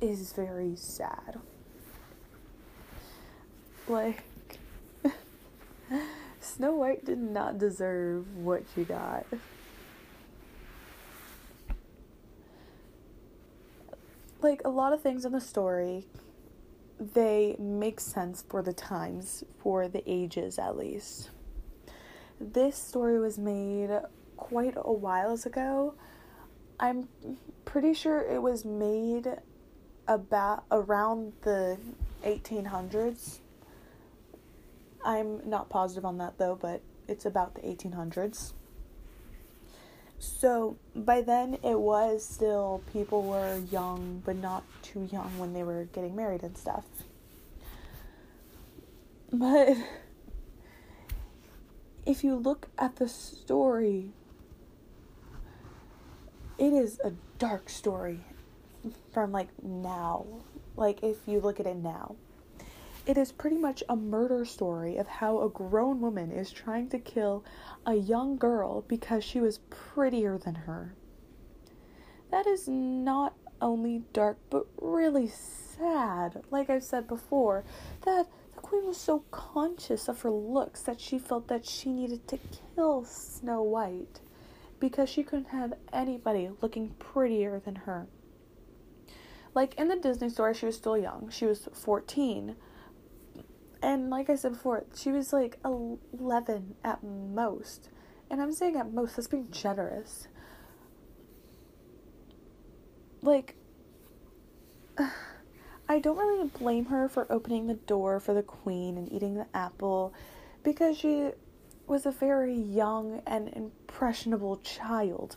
is 0.00 0.32
very 0.32 0.76
sad. 0.76 1.40
Like, 3.88 4.22
Snow 6.40 6.74
White 6.76 7.04
did 7.04 7.18
not 7.18 7.58
deserve 7.58 8.36
what 8.36 8.62
she 8.74 8.84
got. 8.84 9.26
Like, 14.40 14.62
a 14.64 14.70
lot 14.70 14.92
of 14.92 15.02
things 15.02 15.24
in 15.24 15.32
the 15.32 15.40
story 15.40 16.06
they 17.00 17.56
make 17.58 17.98
sense 17.98 18.44
for 18.48 18.62
the 18.62 18.72
times, 18.72 19.42
for 19.58 19.88
the 19.88 20.02
ages 20.06 20.58
at 20.58 20.78
least. 20.78 21.30
This 22.40 22.76
story 22.76 23.18
was 23.18 23.38
made 23.38 23.90
quite 24.36 24.74
a 24.76 24.92
while 24.92 25.38
ago. 25.44 25.94
I'm 26.78 27.08
pretty 27.64 27.94
sure 27.94 28.20
it 28.20 28.42
was 28.42 28.64
made 28.64 29.28
about 30.06 30.64
around 30.70 31.32
the 31.42 31.78
1800s. 32.24 33.38
I'm 35.04 35.48
not 35.48 35.68
positive 35.68 36.04
on 36.04 36.18
that 36.18 36.38
though, 36.38 36.58
but 36.60 36.82
it's 37.08 37.26
about 37.26 37.54
the 37.54 37.60
1800s. 37.60 38.52
So 40.18 40.76
by 40.96 41.20
then 41.20 41.58
it 41.62 41.78
was 41.78 42.24
still 42.24 42.82
people 42.92 43.22
were 43.22 43.58
young 43.70 44.22
but 44.24 44.36
not 44.36 44.64
too 44.82 45.08
young 45.12 45.38
when 45.38 45.52
they 45.52 45.62
were 45.62 45.84
getting 45.92 46.16
married 46.16 46.42
and 46.42 46.56
stuff. 46.56 46.84
But 49.32 49.76
if 52.06 52.22
you 52.22 52.36
look 52.36 52.68
at 52.78 52.96
the 52.96 53.08
story, 53.08 54.12
it 56.58 56.72
is 56.72 57.00
a 57.04 57.12
dark 57.38 57.68
story 57.68 58.20
from 59.12 59.32
like 59.32 59.48
now. 59.62 60.26
Like 60.76 61.02
if 61.02 61.18
you 61.26 61.40
look 61.40 61.60
at 61.60 61.66
it 61.66 61.76
now. 61.76 62.16
It 63.06 63.18
is 63.18 63.32
pretty 63.32 63.58
much 63.58 63.82
a 63.88 63.96
murder 63.96 64.46
story 64.46 64.96
of 64.96 65.06
how 65.06 65.42
a 65.42 65.50
grown 65.50 66.00
woman 66.00 66.32
is 66.32 66.50
trying 66.50 66.88
to 66.88 66.98
kill 66.98 67.44
a 67.84 67.94
young 67.94 68.38
girl 68.38 68.82
because 68.88 69.22
she 69.22 69.40
was 69.40 69.58
prettier 69.68 70.38
than 70.38 70.54
her. 70.54 70.94
that 72.30 72.46
is 72.46 72.66
not 72.66 73.34
only 73.60 74.02
dark 74.12 74.38
but 74.50 74.66
really 74.80 75.28
sad. 75.28 76.42
Like 76.50 76.70
I've 76.70 76.82
said 76.82 77.06
before, 77.06 77.64
that 78.04 78.26
the 78.54 78.60
queen 78.60 78.86
was 78.86 78.96
so 78.96 79.24
conscious 79.30 80.08
of 80.08 80.22
her 80.22 80.30
looks 80.30 80.82
that 80.82 81.00
she 81.00 81.18
felt 81.18 81.48
that 81.48 81.66
she 81.66 81.92
needed 81.92 82.26
to 82.28 82.38
kill 82.74 83.04
Snow 83.04 83.62
White 83.62 84.20
because 84.80 85.08
she 85.08 85.22
couldn't 85.22 85.48
have 85.48 85.74
anybody 85.92 86.50
looking 86.60 86.90
prettier 86.98 87.60
than 87.60 87.76
her. 87.76 88.06
Like 89.54 89.74
in 89.74 89.88
the 89.88 89.96
Disney 89.96 90.28
story, 90.28 90.54
she 90.54 90.66
was 90.66 90.76
still 90.76 90.98
young. 90.98 91.30
She 91.30 91.46
was 91.46 91.68
14. 91.72 92.56
And 93.82 94.10
like 94.10 94.30
I 94.30 94.34
said 94.34 94.52
before, 94.52 94.84
she 94.96 95.10
was 95.10 95.32
like 95.32 95.58
11 95.64 96.74
at 96.82 97.04
most. 97.04 97.90
And 98.30 98.40
I'm 98.40 98.52
saying 98.52 98.76
at 98.76 98.92
most, 98.92 99.16
that's 99.16 99.28
being 99.28 99.50
generous. 99.50 100.26
Like, 103.22 103.56
I 105.88 105.98
don't 105.98 106.16
really 106.16 106.48
blame 106.48 106.86
her 106.86 107.08
for 107.08 107.30
opening 107.30 107.66
the 107.66 107.74
door 107.74 108.18
for 108.20 108.32
the 108.32 108.42
queen 108.42 108.96
and 108.96 109.12
eating 109.12 109.34
the 109.34 109.46
apple 109.54 110.14
because 110.62 110.96
she 110.96 111.30
was 111.86 112.06
a 112.06 112.10
very 112.10 112.54
young 112.54 113.22
and 113.26 113.48
impressionable 113.48 114.56
child. 114.58 115.36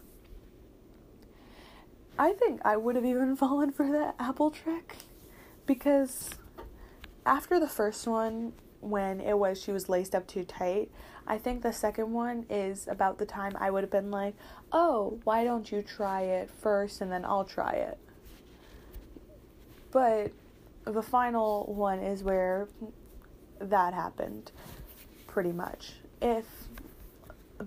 I 2.18 2.34
think 2.34 2.62
I 2.66 2.78
would 2.78 2.96
have 2.96 3.06
even 3.06 3.36
fallen 3.38 3.72
for 3.72 3.92
that 3.92 4.16
apple 4.20 4.52
trick 4.52 4.96
because 5.66 6.32
after 7.26 7.60
the 7.60 7.68
first 7.68 8.08
one, 8.08 8.54
when 8.80 9.20
it 9.20 9.38
was 9.38 9.62
she 9.62 9.72
was 9.72 9.90
laced 9.90 10.16
up 10.16 10.28
too 10.28 10.44
tight, 10.44 10.90
I 11.28 11.38
think 11.38 11.62
the 11.62 11.74
second 11.74 12.14
one 12.14 12.46
is 12.50 12.88
about 12.88 13.18
the 13.18 13.26
time 13.26 13.54
I 13.60 13.70
would 13.70 13.84
have 13.84 13.92
been 13.92 14.12
like, 14.12 14.36
oh, 14.72 15.20
why 15.26 15.44
don't 15.44 15.70
you 15.72 15.82
try 15.82 16.22
it 16.22 16.50
first 16.50 17.02
and 17.02 17.12
then 17.12 17.26
I'll 17.26 17.44
try 17.44 17.72
it. 17.72 17.98
But 19.92 20.32
the 20.86 21.02
final 21.04 21.66
one 21.66 22.00
is 22.00 22.24
where 22.24 22.70
that 23.60 23.94
happened, 23.94 24.52
pretty 25.28 25.52
much. 25.52 25.96
If, 26.22 26.46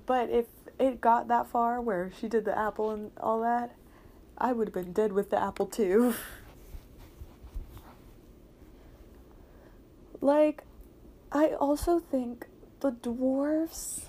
but 0.06 0.30
if 0.30 0.46
it 0.78 1.00
got 1.00 1.28
that 1.28 1.46
far 1.46 1.80
where 1.80 2.10
she 2.18 2.28
did 2.28 2.44
the 2.44 2.58
apple 2.58 2.90
and 2.90 3.12
all 3.18 3.40
that, 3.42 3.74
I 4.36 4.52
would 4.52 4.68
have 4.68 4.74
been 4.74 4.92
dead 4.92 5.12
with 5.12 5.30
the 5.30 5.40
apple 5.40 5.66
too. 5.66 6.14
like, 10.20 10.64
I 11.30 11.50
also 11.50 12.00
think 12.00 12.46
the 12.80 12.92
dwarves 12.92 14.04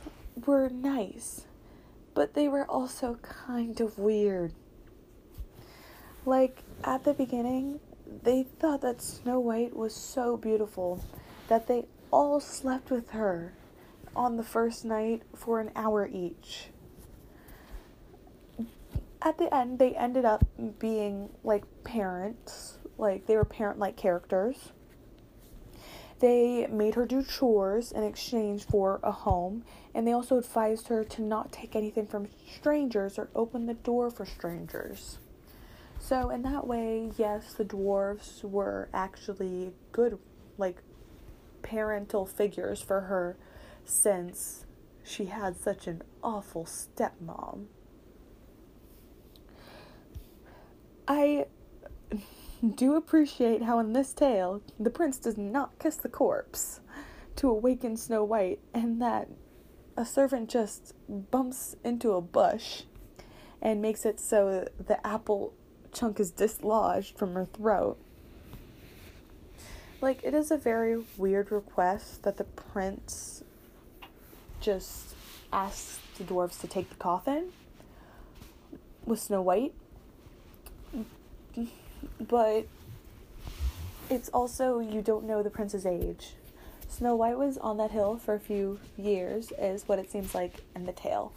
were 0.46 0.70
nice, 0.70 1.46
but 2.14 2.34
they 2.34 2.48
were 2.48 2.66
also 2.66 3.20
kind 3.22 3.80
of 3.82 4.00
weird. 4.00 4.54
Like, 6.26 6.64
at 6.84 7.04
the 7.04 7.14
beginning, 7.14 7.80
they 8.24 8.44
thought 8.44 8.82
that 8.82 9.02
Snow 9.02 9.40
White 9.40 9.76
was 9.76 9.94
so 9.94 10.38
beautiful 10.38 11.04
that 11.48 11.68
they 11.68 11.86
all 12.12 12.40
slept 12.40 12.90
with 12.90 13.12
her 13.12 13.54
on 14.16 14.38
the 14.38 14.44
first 14.44 14.86
night 14.86 15.24
for 15.36 15.60
an 15.60 15.72
hour 15.76 16.08
each. 16.08 16.70
At 19.22 19.38
the 19.38 19.54
end, 19.54 19.78
they 19.78 19.96
ended 19.96 20.26
up 20.26 20.44
being 20.80 21.30
like 21.44 21.64
parents, 21.84 22.78
like 22.98 23.28
they 23.28 23.36
were 23.36 23.46
parent 23.46 23.80
like 23.80 23.96
characters. 23.96 24.72
They 26.20 26.68
made 26.68 26.96
her 26.96 27.06
do 27.06 27.24
chores 27.24 27.92
in 27.92 28.04
exchange 28.04 28.66
for 28.66 29.00
a 29.02 29.12
home, 29.12 29.64
and 29.94 30.08
they 30.08 30.12
also 30.12 30.38
advised 30.38 30.88
her 30.90 31.04
to 31.04 31.22
not 31.22 31.52
take 31.52 31.76
anything 31.76 32.06
from 32.06 32.28
strangers 32.48 33.18
or 33.18 33.30
open 33.36 33.66
the 33.66 33.74
door 33.74 34.12
for 34.12 34.26
strangers. 34.26 35.18
So, 36.00 36.30
in 36.30 36.44
that 36.44 36.68
way, 36.68 37.12
yes, 37.18 37.54
the 37.54 37.66
dwarves 37.66 38.44
were 38.44 38.90
actually 38.94 39.74
good, 39.92 40.20
like, 40.58 40.82
parental 41.64 42.26
figures 42.26 42.82
for 42.82 43.02
her 43.02 43.36
since 43.86 44.66
she 45.04 45.26
had 45.26 45.58
such 45.58 45.88
an 45.88 46.04
awful 46.24 46.66
stepmom. 46.66 47.66
I 51.08 51.46
do 52.76 52.96
appreciate 52.96 53.64
how 53.64 53.80
in 53.80 53.94
this 53.94 54.14
tale 54.14 54.62
the 54.80 54.90
prince 54.90 55.18
does 55.18 55.38
not 55.38 55.80
kiss 55.80 55.98
the 55.98 56.10
corpse 56.10 56.80
to 57.38 57.50
awaken 57.50 57.98
Snow 57.98 58.24
White, 58.24 58.60
and 58.74 59.02
that 59.02 59.28
a 59.98 60.06
servant 60.06 60.50
just 60.50 60.94
bumps 61.10 61.76
into 61.84 62.14
a 62.14 62.22
bush 62.22 62.84
and 63.62 63.82
makes 63.82 64.06
it 64.06 64.20
so 64.20 64.68
the 64.80 65.06
apple 65.06 65.54
chunk 65.92 66.20
is 66.20 66.32
dislodged 66.32 67.18
from 67.18 67.34
her 67.34 67.46
throat. 67.46 67.98
Like, 70.00 70.24
it 70.24 70.34
is 70.34 70.50
a 70.50 70.58
very 70.58 71.04
weird 71.18 71.52
request 71.52 72.24
that 72.24 72.38
the 72.38 72.44
prince 72.44 73.41
just 74.62 75.16
asks 75.52 76.00
the 76.18 76.24
dwarves 76.24 76.60
to 76.62 76.68
take 76.68 76.90
the 76.90 76.96
coffin 76.96 77.52
with 79.06 79.20
Snow 79.20 79.42
White 79.42 79.74
but 82.20 82.66
it's 84.10 84.30
also 84.30 84.80
you 84.80 85.02
don't 85.02 85.26
know 85.26 85.44
the 85.44 85.50
prince's 85.50 85.86
age. 85.86 86.34
Snow 86.90 87.16
White 87.16 87.38
was 87.38 87.58
on 87.58 87.78
that 87.78 87.92
hill 87.92 88.18
for 88.18 88.34
a 88.34 88.40
few 88.40 88.80
years, 88.98 89.54
is 89.58 89.88
what 89.88 89.98
it 89.98 90.12
seems 90.12 90.36
like 90.36 90.56
in 90.76 90.86
the 90.86 90.92
tale. 90.92 91.32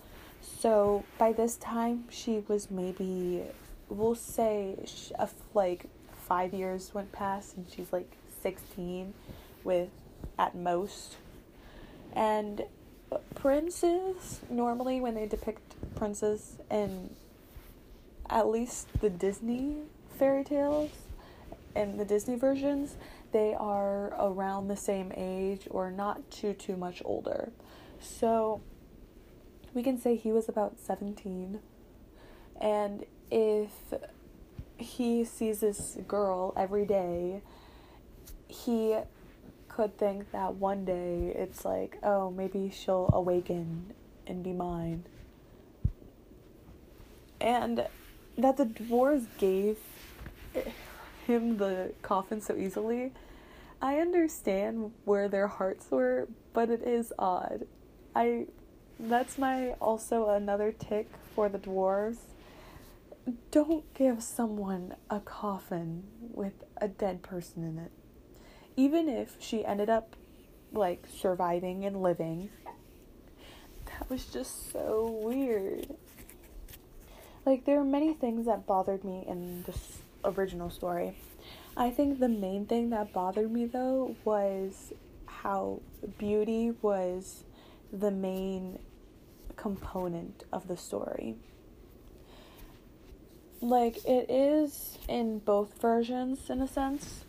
So 0.59 1.05
by 1.17 1.33
this 1.33 1.57
time, 1.57 2.05
she 2.11 2.43
was 2.49 2.71
maybe, 2.71 3.43
we'll 3.89 4.17
say, 4.17 4.77
like 5.55 5.87
five 6.27 6.53
years 6.53 6.93
went 6.93 7.13
past, 7.13 7.57
and 7.57 7.67
she's 7.71 7.93
like 7.93 8.17
16 8.43 9.15
with 9.63 9.91
at 10.39 10.57
most. 10.57 11.17
And 12.15 12.65
princes, 13.35 14.41
normally, 14.51 15.01
when 15.01 15.15
they 15.15 15.27
depict 15.27 15.75
princes 15.95 16.57
in 16.71 17.11
at 18.31 18.49
least 18.49 18.89
the 19.01 19.11
Disney 19.11 19.77
fairy 20.19 20.45
tales 20.45 20.91
and 21.75 21.99
the 21.99 22.05
Disney 22.05 22.37
versions, 22.37 22.97
they 23.33 23.55
are 23.55 24.15
around 24.19 24.69
the 24.69 24.77
same 24.77 25.13
age 25.17 25.67
or 25.71 25.91
not 25.91 26.31
too 26.31 26.53
too 26.53 26.77
much 26.77 27.03
older. 27.05 27.51
So 28.01 28.61
we 29.73 29.83
can 29.83 29.99
say 30.01 30.17
he 30.17 30.33
was 30.33 30.49
about 30.49 30.79
17 30.79 31.59
and 32.61 33.05
if 33.31 33.71
he 34.79 35.25
sees 35.25 35.61
this 35.61 35.99
girl 36.07 36.53
every 36.57 36.85
day, 36.85 37.43
he 38.49 38.97
could 39.75 39.99
think 39.99 40.31
that 40.31 40.55
one 40.55 40.85
day 40.85 41.33
it's 41.35 41.65
like, 41.65 41.99
oh, 42.05 42.31
maybe 42.31 42.71
she'll 42.71 43.11
awaken 43.13 43.93
and 44.25 44.45
be 44.45 44.53
mine. 44.53 45.05
And 47.41 47.87
that 48.39 48.57
the 48.57 48.67
dwarves 48.67 49.27
gave 49.37 49.79
him 51.27 51.57
the 51.57 51.93
coffin 52.03 52.41
so 52.41 52.57
easily. 52.57 53.13
I 53.83 53.97
understand 53.97 54.93
where 55.05 55.29
their 55.29 55.49
hearts 55.49 55.91
were, 55.91 56.29
but 56.53 56.71
it 56.71 56.83
is 56.83 57.13
odd. 57.19 57.67
I 58.15 58.47
that's 59.01 59.39
my 59.39 59.73
also 59.81 60.29
another 60.29 60.71
tick 60.71 61.09
for 61.35 61.49
the 61.49 61.59
dwarves. 61.59 62.19
Don't 63.51 63.93
give 63.93 64.23
someone 64.23 64.95
a 65.11 65.19
coffin 65.19 66.05
with 66.21 66.63
a 66.77 66.87
dead 66.87 67.23
person 67.23 67.65
in 67.65 67.79
it. 67.79 67.91
Even 68.77 69.09
if 69.09 69.37
she 69.39 69.65
ended 69.65 69.89
up 69.89 70.17
like 70.73 71.05
surviving 71.21 71.85
and 71.85 72.03
living. 72.03 72.51
That 73.87 74.11
was 74.11 74.27
just 74.27 74.73
so 74.73 75.21
weird. 75.23 75.87
Like 77.47 77.65
there 77.65 77.79
are 77.81 77.85
many 77.85 78.15
things 78.15 78.47
that 78.47 78.67
bothered 78.67 79.05
me 79.05 79.25
in 79.29 79.63
this 79.65 79.99
original 80.25 80.71
story. 80.71 81.17
I 81.77 81.91
think 81.91 82.19
the 82.19 82.29
main 82.29 82.67
thing 82.67 82.91
that 82.91 83.13
bothered 83.13 83.53
me 83.53 83.67
though 83.67 84.17
was 84.25 84.93
how 85.27 85.81
beauty 86.19 86.73
was 86.83 87.45
the 87.93 88.11
main 88.11 88.79
component 89.57 90.45
of 90.53 90.69
the 90.69 90.77
story. 90.77 91.37
Like, 93.61 94.05
it 94.05 94.29
is 94.29 94.99
in 95.09 95.39
both 95.39 95.81
versions, 95.81 96.51
in 96.51 96.61
a 96.61 96.69
sense. 96.69 97.24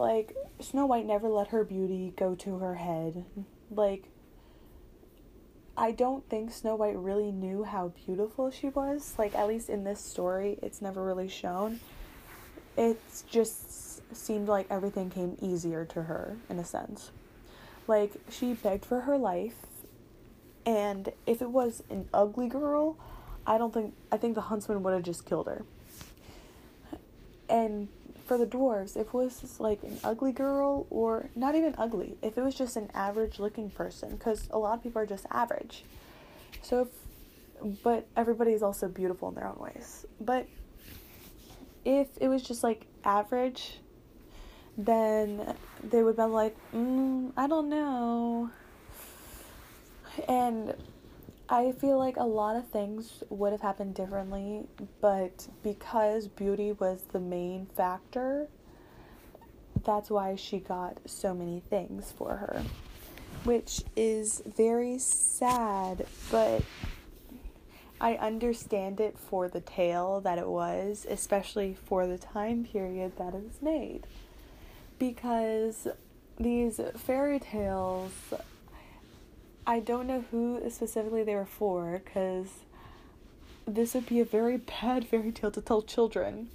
Like, 0.00 0.34
Snow 0.60 0.86
White 0.86 1.06
never 1.06 1.28
let 1.28 1.48
her 1.48 1.62
beauty 1.62 2.14
go 2.16 2.34
to 2.36 2.58
her 2.58 2.76
head. 2.76 3.24
Like, 3.70 4.04
I 5.76 5.92
don't 5.92 6.28
think 6.28 6.52
Snow 6.52 6.74
White 6.74 6.96
really 6.96 7.30
knew 7.30 7.64
how 7.64 7.92
beautiful 8.06 8.50
she 8.50 8.68
was. 8.68 9.14
Like, 9.18 9.34
at 9.34 9.46
least 9.46 9.68
in 9.68 9.84
this 9.84 10.00
story, 10.00 10.58
it's 10.62 10.80
never 10.80 11.04
really 11.04 11.28
shown 11.28 11.80
it 12.76 13.00
just 13.28 14.00
seemed 14.16 14.48
like 14.48 14.66
everything 14.70 15.10
came 15.10 15.36
easier 15.40 15.84
to 15.84 16.02
her 16.04 16.36
in 16.48 16.58
a 16.58 16.64
sense. 16.64 17.10
Like 17.86 18.12
she 18.30 18.54
begged 18.54 18.84
for 18.84 19.02
her 19.02 19.18
life, 19.18 19.56
and 20.64 21.12
if 21.26 21.42
it 21.42 21.50
was 21.50 21.82
an 21.90 22.08
ugly 22.14 22.48
girl, 22.48 22.96
I 23.46 23.58
don't 23.58 23.72
think 23.72 23.94
I 24.10 24.16
think 24.16 24.34
the 24.34 24.42
huntsman 24.42 24.82
would 24.82 24.94
have 24.94 25.02
just 25.02 25.26
killed 25.26 25.46
her. 25.46 25.64
And 27.48 27.88
for 28.30 28.38
the 28.38 28.46
dwarves, 28.46 28.96
if 28.96 29.08
it 29.08 29.12
was 29.12 29.58
like 29.58 29.82
an 29.82 29.98
ugly 30.04 30.30
girl 30.30 30.86
or 30.88 31.28
not 31.34 31.56
even 31.56 31.74
ugly, 31.76 32.16
if 32.22 32.38
it 32.38 32.44
was 32.44 32.54
just 32.54 32.76
an 32.76 32.88
average 32.94 33.40
looking 33.40 33.68
person, 33.70 34.10
because 34.10 34.48
a 34.52 34.56
lot 34.56 34.74
of 34.74 34.84
people 34.84 35.02
are 35.02 35.06
just 35.06 35.26
average. 35.32 35.82
So, 36.62 36.82
if, 36.82 37.82
but 37.82 38.06
everybody 38.16 38.52
is 38.52 38.62
also 38.62 38.86
beautiful 38.86 39.30
in 39.30 39.34
their 39.34 39.48
own 39.48 39.58
ways. 39.58 40.06
But 40.20 40.46
if 41.84 42.06
it 42.20 42.28
was 42.28 42.44
just 42.44 42.62
like 42.62 42.86
average, 43.02 43.80
then 44.78 45.56
they 45.82 46.04
would 46.04 46.14
be 46.14 46.22
like, 46.22 46.56
mm, 46.72 47.32
I 47.36 47.48
don't 47.48 47.68
know. 47.68 48.48
And 50.28 50.76
I 51.52 51.72
feel 51.72 51.98
like 51.98 52.16
a 52.16 52.24
lot 52.24 52.54
of 52.54 52.68
things 52.68 53.24
would 53.28 53.50
have 53.50 53.60
happened 53.60 53.96
differently, 53.96 54.68
but 55.00 55.48
because 55.64 56.28
beauty 56.28 56.70
was 56.70 57.02
the 57.12 57.18
main 57.18 57.66
factor, 57.76 58.46
that's 59.84 60.10
why 60.10 60.36
she 60.36 60.60
got 60.60 60.98
so 61.06 61.34
many 61.34 61.60
things 61.68 62.12
for 62.16 62.36
her. 62.36 62.62
Which 63.42 63.82
is 63.96 64.42
very 64.46 64.98
sad, 64.98 66.06
but 66.30 66.62
I 68.00 68.14
understand 68.14 69.00
it 69.00 69.18
for 69.18 69.48
the 69.48 69.60
tale 69.60 70.20
that 70.20 70.38
it 70.38 70.46
was, 70.46 71.04
especially 71.10 71.74
for 71.74 72.06
the 72.06 72.18
time 72.18 72.64
period 72.64 73.16
that 73.18 73.34
it 73.34 73.42
was 73.42 73.60
made. 73.60 74.06
Because 75.00 75.88
these 76.38 76.80
fairy 76.96 77.40
tales, 77.40 78.12
I 79.66 79.80
don't 79.80 80.06
know 80.06 80.24
who 80.30 80.62
specifically 80.70 81.22
they 81.22 81.34
were 81.34 81.46
for, 81.46 82.02
because 82.04 82.48
this 83.66 83.94
would 83.94 84.06
be 84.06 84.20
a 84.20 84.24
very 84.24 84.56
bad 84.56 85.06
fairy 85.06 85.32
tale 85.32 85.50
to 85.52 85.60
tell 85.60 85.82
children. 85.82 86.48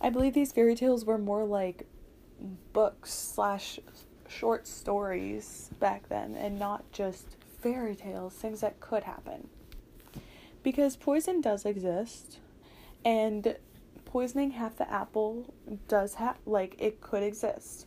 I 0.00 0.10
believe 0.10 0.34
these 0.34 0.52
fairy 0.52 0.74
tales 0.74 1.04
were 1.04 1.18
more 1.18 1.44
like 1.44 1.86
books 2.72 3.12
slash 3.12 3.78
short 4.28 4.66
stories 4.66 5.70
back 5.80 6.08
then 6.08 6.34
and 6.34 6.58
not 6.58 6.90
just 6.92 7.36
fairy 7.60 7.94
tales, 7.94 8.34
things 8.34 8.60
that 8.60 8.80
could 8.80 9.04
happen 9.04 9.48
because 10.64 10.96
poison 10.96 11.40
does 11.40 11.64
exist 11.64 12.38
and 13.04 13.56
poisoning 14.06 14.52
half 14.52 14.76
the 14.76 14.90
apple 14.90 15.54
does 15.86 16.14
have 16.14 16.36
like 16.46 16.74
it 16.78 17.00
could 17.00 17.22
exist 17.22 17.86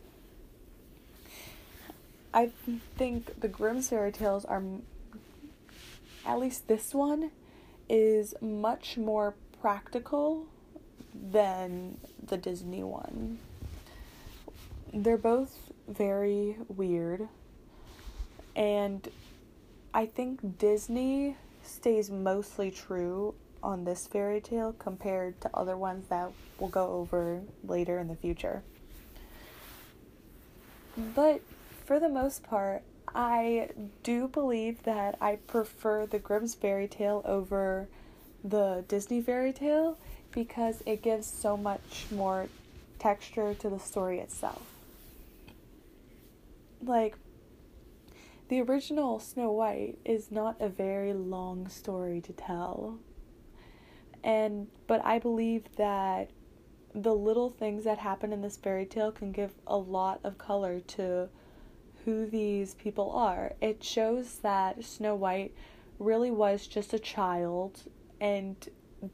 i 2.32 2.50
think 2.96 3.40
the 3.40 3.48
grimm's 3.48 3.88
fairy 3.88 4.12
tales 4.12 4.44
are 4.44 4.62
at 6.26 6.38
least 6.38 6.68
this 6.68 6.94
one 6.94 7.30
is 7.88 8.34
much 8.40 8.96
more 8.96 9.34
practical 9.60 10.46
than 11.14 11.98
the 12.26 12.36
disney 12.36 12.82
one 12.82 13.38
they're 14.92 15.16
both 15.16 15.70
very 15.88 16.56
weird 16.68 17.28
and 18.54 19.08
i 19.94 20.04
think 20.06 20.58
disney 20.58 21.36
stays 21.62 22.10
mostly 22.10 22.70
true 22.70 23.34
on 23.62 23.84
this 23.84 24.06
fairy 24.06 24.40
tale 24.40 24.72
compared 24.78 25.40
to 25.40 25.50
other 25.54 25.76
ones 25.76 26.06
that 26.08 26.30
we'll 26.58 26.70
go 26.70 26.92
over 26.92 27.42
later 27.64 27.98
in 27.98 28.08
the 28.08 28.14
future. 28.14 28.62
But 31.14 31.40
for 31.88 31.98
the 31.98 32.08
most 32.10 32.42
part, 32.42 32.82
I 33.14 33.70
do 34.02 34.28
believe 34.28 34.82
that 34.82 35.16
I 35.22 35.36
prefer 35.36 36.04
the 36.04 36.18
Grimm's 36.18 36.54
fairy 36.54 36.86
tale 36.86 37.22
over 37.24 37.88
the 38.44 38.84
Disney 38.86 39.22
fairy 39.22 39.54
tale 39.54 39.96
because 40.30 40.82
it 40.84 41.00
gives 41.00 41.26
so 41.26 41.56
much 41.56 42.04
more 42.10 42.48
texture 42.98 43.54
to 43.54 43.70
the 43.70 43.78
story 43.78 44.20
itself. 44.20 44.60
Like, 46.84 47.16
the 48.50 48.60
original 48.60 49.18
Snow 49.18 49.50
White 49.50 49.96
is 50.04 50.30
not 50.30 50.60
a 50.60 50.68
very 50.68 51.14
long 51.14 51.70
story 51.70 52.20
to 52.20 52.34
tell. 52.34 52.98
And 54.22 54.66
but 54.86 55.02
I 55.06 55.18
believe 55.18 55.64
that 55.76 56.28
the 56.94 57.14
little 57.14 57.48
things 57.48 57.84
that 57.84 57.96
happen 57.96 58.30
in 58.30 58.42
this 58.42 58.58
fairy 58.58 58.84
tale 58.84 59.10
can 59.10 59.32
give 59.32 59.52
a 59.66 59.78
lot 59.78 60.20
of 60.22 60.36
color 60.36 60.80
to 60.80 61.30
who 62.08 62.24
these 62.24 62.72
people 62.76 63.10
are. 63.10 63.52
It 63.60 63.84
shows 63.84 64.38
that 64.38 64.82
Snow 64.82 65.14
White 65.14 65.52
really 65.98 66.30
was 66.30 66.66
just 66.66 66.94
a 66.94 66.98
child 66.98 67.82
and 68.18 68.56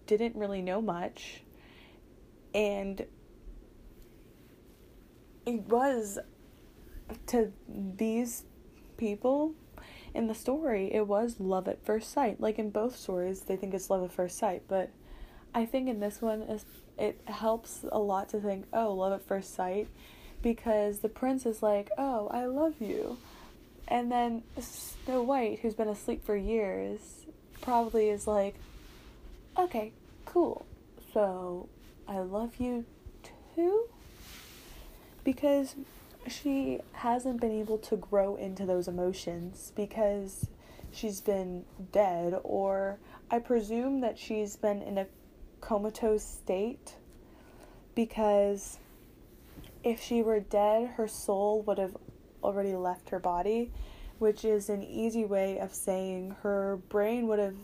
didn't 0.06 0.36
really 0.36 0.62
know 0.62 0.80
much. 0.80 1.42
And 2.54 3.04
it 5.44 5.60
was 5.62 6.20
to 7.26 7.52
these 7.68 8.44
people 8.96 9.54
in 10.14 10.28
the 10.28 10.34
story, 10.34 10.94
it 10.94 11.08
was 11.08 11.40
love 11.40 11.66
at 11.66 11.84
first 11.84 12.12
sight. 12.12 12.40
Like 12.40 12.60
in 12.60 12.70
both 12.70 12.94
stories, 12.96 13.40
they 13.40 13.56
think 13.56 13.74
it's 13.74 13.90
love 13.90 14.04
at 14.04 14.12
first 14.12 14.38
sight, 14.38 14.62
but 14.68 14.90
I 15.52 15.66
think 15.66 15.88
in 15.88 15.98
this 15.98 16.22
one, 16.22 16.60
it 16.96 17.20
helps 17.24 17.84
a 17.90 17.98
lot 17.98 18.28
to 18.28 18.38
think, 18.38 18.66
oh, 18.72 18.94
love 18.94 19.14
at 19.14 19.26
first 19.26 19.52
sight, 19.52 19.88
because 20.44 20.98
the 20.98 21.08
prince 21.08 21.46
is 21.46 21.62
like, 21.62 21.88
oh, 21.96 22.28
I 22.30 22.44
love 22.44 22.74
you. 22.78 23.16
And 23.88 24.12
then 24.12 24.42
Snow 24.60 25.22
White, 25.22 25.60
who's 25.60 25.74
been 25.74 25.88
asleep 25.88 26.24
for 26.24 26.36
years, 26.36 27.00
probably 27.62 28.10
is 28.10 28.26
like, 28.26 28.54
okay, 29.58 29.92
cool. 30.26 30.66
So 31.14 31.68
I 32.06 32.18
love 32.18 32.56
you 32.58 32.84
too? 33.54 33.88
Because 35.24 35.74
she 36.28 36.80
hasn't 36.92 37.40
been 37.40 37.52
able 37.52 37.78
to 37.78 37.96
grow 37.96 38.36
into 38.36 38.66
those 38.66 38.86
emotions 38.86 39.72
because 39.74 40.46
she's 40.92 41.22
been 41.22 41.64
dead, 41.90 42.38
or 42.44 42.98
I 43.30 43.38
presume 43.38 44.02
that 44.02 44.18
she's 44.18 44.56
been 44.56 44.82
in 44.82 44.98
a 44.98 45.06
comatose 45.62 46.22
state 46.22 46.96
because 47.94 48.78
if 49.84 50.02
she 50.02 50.22
were 50.22 50.40
dead, 50.40 50.88
her 50.96 51.06
soul 51.06 51.62
would 51.62 51.78
have 51.78 51.96
already 52.42 52.74
left 52.74 53.10
her 53.10 53.18
body, 53.18 53.70
which 54.18 54.44
is 54.44 54.70
an 54.70 54.82
easy 54.82 55.24
way 55.24 55.58
of 55.58 55.72
saying 55.72 56.34
her 56.42 56.78
brain 56.88 57.28
would 57.28 57.38
have 57.38 57.56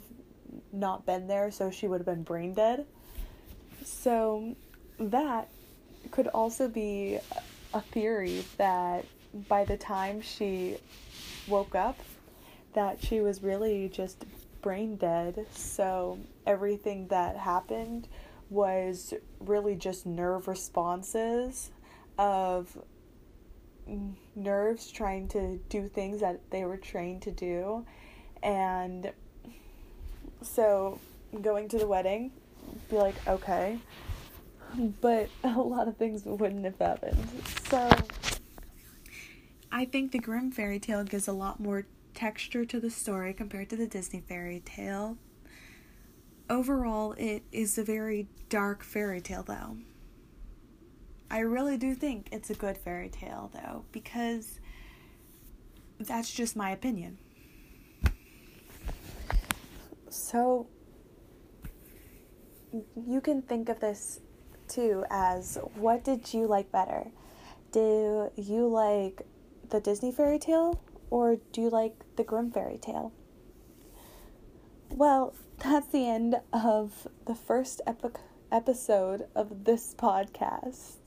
not 0.73 1.07
been 1.07 1.27
there, 1.27 1.51
so 1.51 1.71
she 1.71 1.89
would 1.89 2.01
have 2.01 2.07
been 2.07 2.23
brain 2.23 2.53
dead. 2.53 2.87
So 3.85 4.55
that 4.99 5.49
could 6.11 6.29
also 6.29 6.69
be 6.69 7.19
a 7.73 7.81
theory 7.81 8.45
that 8.59 9.05
by 9.49 9.65
the 9.65 9.77
time 9.77 10.21
she 10.21 10.77
woke 11.49 11.75
up 11.75 11.99
that 12.75 13.03
she 13.03 13.21
was 13.21 13.43
really 13.43 13.89
just 13.89 14.25
brain 14.61 14.97
dead 14.97 15.47
so 15.55 16.19
everything 16.47 17.07
that 17.09 17.37
happened 17.37 18.09
was 18.51 19.15
really 19.39 19.77
just 19.77 20.05
nerve 20.05 20.49
responses 20.49 21.71
of 22.21 22.77
nerves 24.37 24.91
trying 24.91 25.27
to 25.27 25.59
do 25.69 25.89
things 25.89 26.21
that 26.21 26.39
they 26.51 26.65
were 26.65 26.77
trained 26.77 27.23
to 27.23 27.31
do 27.31 27.85
and 28.43 29.11
so 30.43 31.01
going 31.43 31.69
to 31.69 31.79
the 31.79 31.87
wedding 31.87 32.31
be 32.89 32.97
like 32.97 33.15
okay 33.27 33.79
but 35.01 35.29
a 35.45 35.61
lot 35.61 35.89
of 35.89 35.97
things 35.97 36.25
wouldn't 36.25 36.65
have 36.65 36.79
happened. 36.79 37.27
So 37.69 37.91
I 39.73 39.85
think 39.85 40.13
the 40.13 40.19
Grimm 40.19 40.51
fairy 40.51 40.79
tale 40.79 41.05
gives 41.05 41.29
a 41.29 41.33
lot 41.33 41.61
more 41.61 41.87
texture 42.15 42.65
to 42.65 42.81
the 42.81 42.91
story 42.91 43.33
compared 43.33 43.71
to 43.71 43.77
the 43.77 43.87
Disney 43.87 44.21
fairy 44.21 44.63
tale. 44.65 45.17
Overall, 46.49 47.13
it 47.13 47.45
is 47.53 47.79
a 47.79 47.85
very 47.85 48.27
dark 48.49 48.83
fairy 48.83 49.21
tale, 49.21 49.45
though. 49.45 49.77
I 51.31 51.41
really 51.41 51.77
do 51.77 51.95
think 51.95 52.29
it's 52.33 52.51
a 52.51 52.55
good 52.55 52.77
fairy 52.77 53.09
tale, 53.09 53.51
though, 53.55 53.85
because 53.93 54.59
that's 55.99 56.31
just 56.33 56.57
my 56.57 56.71
opinion. 56.71 57.19
So, 60.09 60.67
you 62.97 63.21
can 63.21 63.43
think 63.43 63.69
of 63.69 63.79
this 63.81 64.21
too 64.69 65.05
as 65.11 65.59
what 65.75 66.05
did 66.05 66.33
you 66.33 66.47
like 66.47 66.73
better? 66.73 67.11
Do 67.73 68.31
you 68.37 68.67
like 68.67 69.23
the 69.69 69.81
Disney 69.81 70.13
fairy 70.13 70.39
tale 70.39 70.83
or 71.11 71.37
do 71.53 71.61
you 71.61 71.71
like 71.71 71.95
the 72.17 72.25
Grimm 72.25 72.51
fairy 72.51 72.79
tale? 72.79 73.13
Well, 74.89 75.35
that's 75.59 75.89
the 75.89 76.09
end 76.09 76.37
of 76.53 77.07
the 77.27 77.35
first 77.35 77.81
epi- 77.87 78.21
episode 78.51 79.27
of 79.35 79.65
this 79.65 79.95
podcast. 79.95 81.00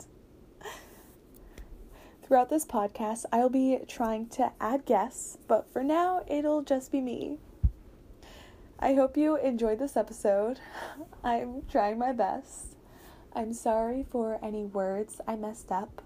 Throughout 2.34 2.50
this 2.50 2.66
podcast, 2.66 3.26
I'll 3.32 3.48
be 3.48 3.78
trying 3.88 4.26
to 4.30 4.52
add 4.60 4.88
guests, 4.88 5.38
but 5.48 5.72
for 5.72 5.84
now, 5.84 6.24
it'll 6.26 6.64
just 6.64 6.92
be 6.92 7.00
me. 7.00 7.38
I 8.80 8.96
hope 8.96 9.16
you 9.16 9.36
enjoyed 9.38 9.78
this 9.78 9.96
episode. 9.96 10.60
I'm 11.24 11.62
trying 11.70 12.00
my 12.00 12.12
best. 12.12 12.76
I'm 13.36 13.54
sorry 13.54 14.04
for 14.10 14.40
any 14.44 14.66
words 14.66 15.22
I 15.28 15.36
messed 15.36 15.72
up. 15.72 16.02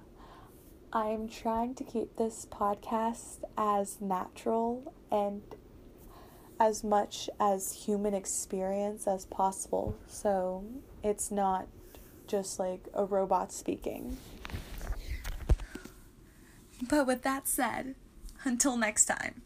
I'm 0.92 1.30
trying 1.30 1.76
to 1.76 1.86
keep 1.86 2.18
this 2.18 2.46
podcast 2.52 3.44
as 3.58 4.02
natural 4.02 4.94
and 5.10 5.44
as 6.60 6.84
much 6.84 7.30
as 7.40 7.86
human 7.86 8.14
experience 8.14 9.08
as 9.08 9.26
possible. 9.28 9.96
So 10.08 10.66
it's 11.02 11.32
not 11.32 11.68
just 12.28 12.60
like 12.60 12.90
a 12.94 13.06
robot 13.06 13.54
speaking. 13.54 14.18
But 16.82 17.08
with 17.08 17.24
that 17.24 17.48
said, 17.48 17.96
until 18.44 18.78
next 18.78 19.06
time. 19.06 19.42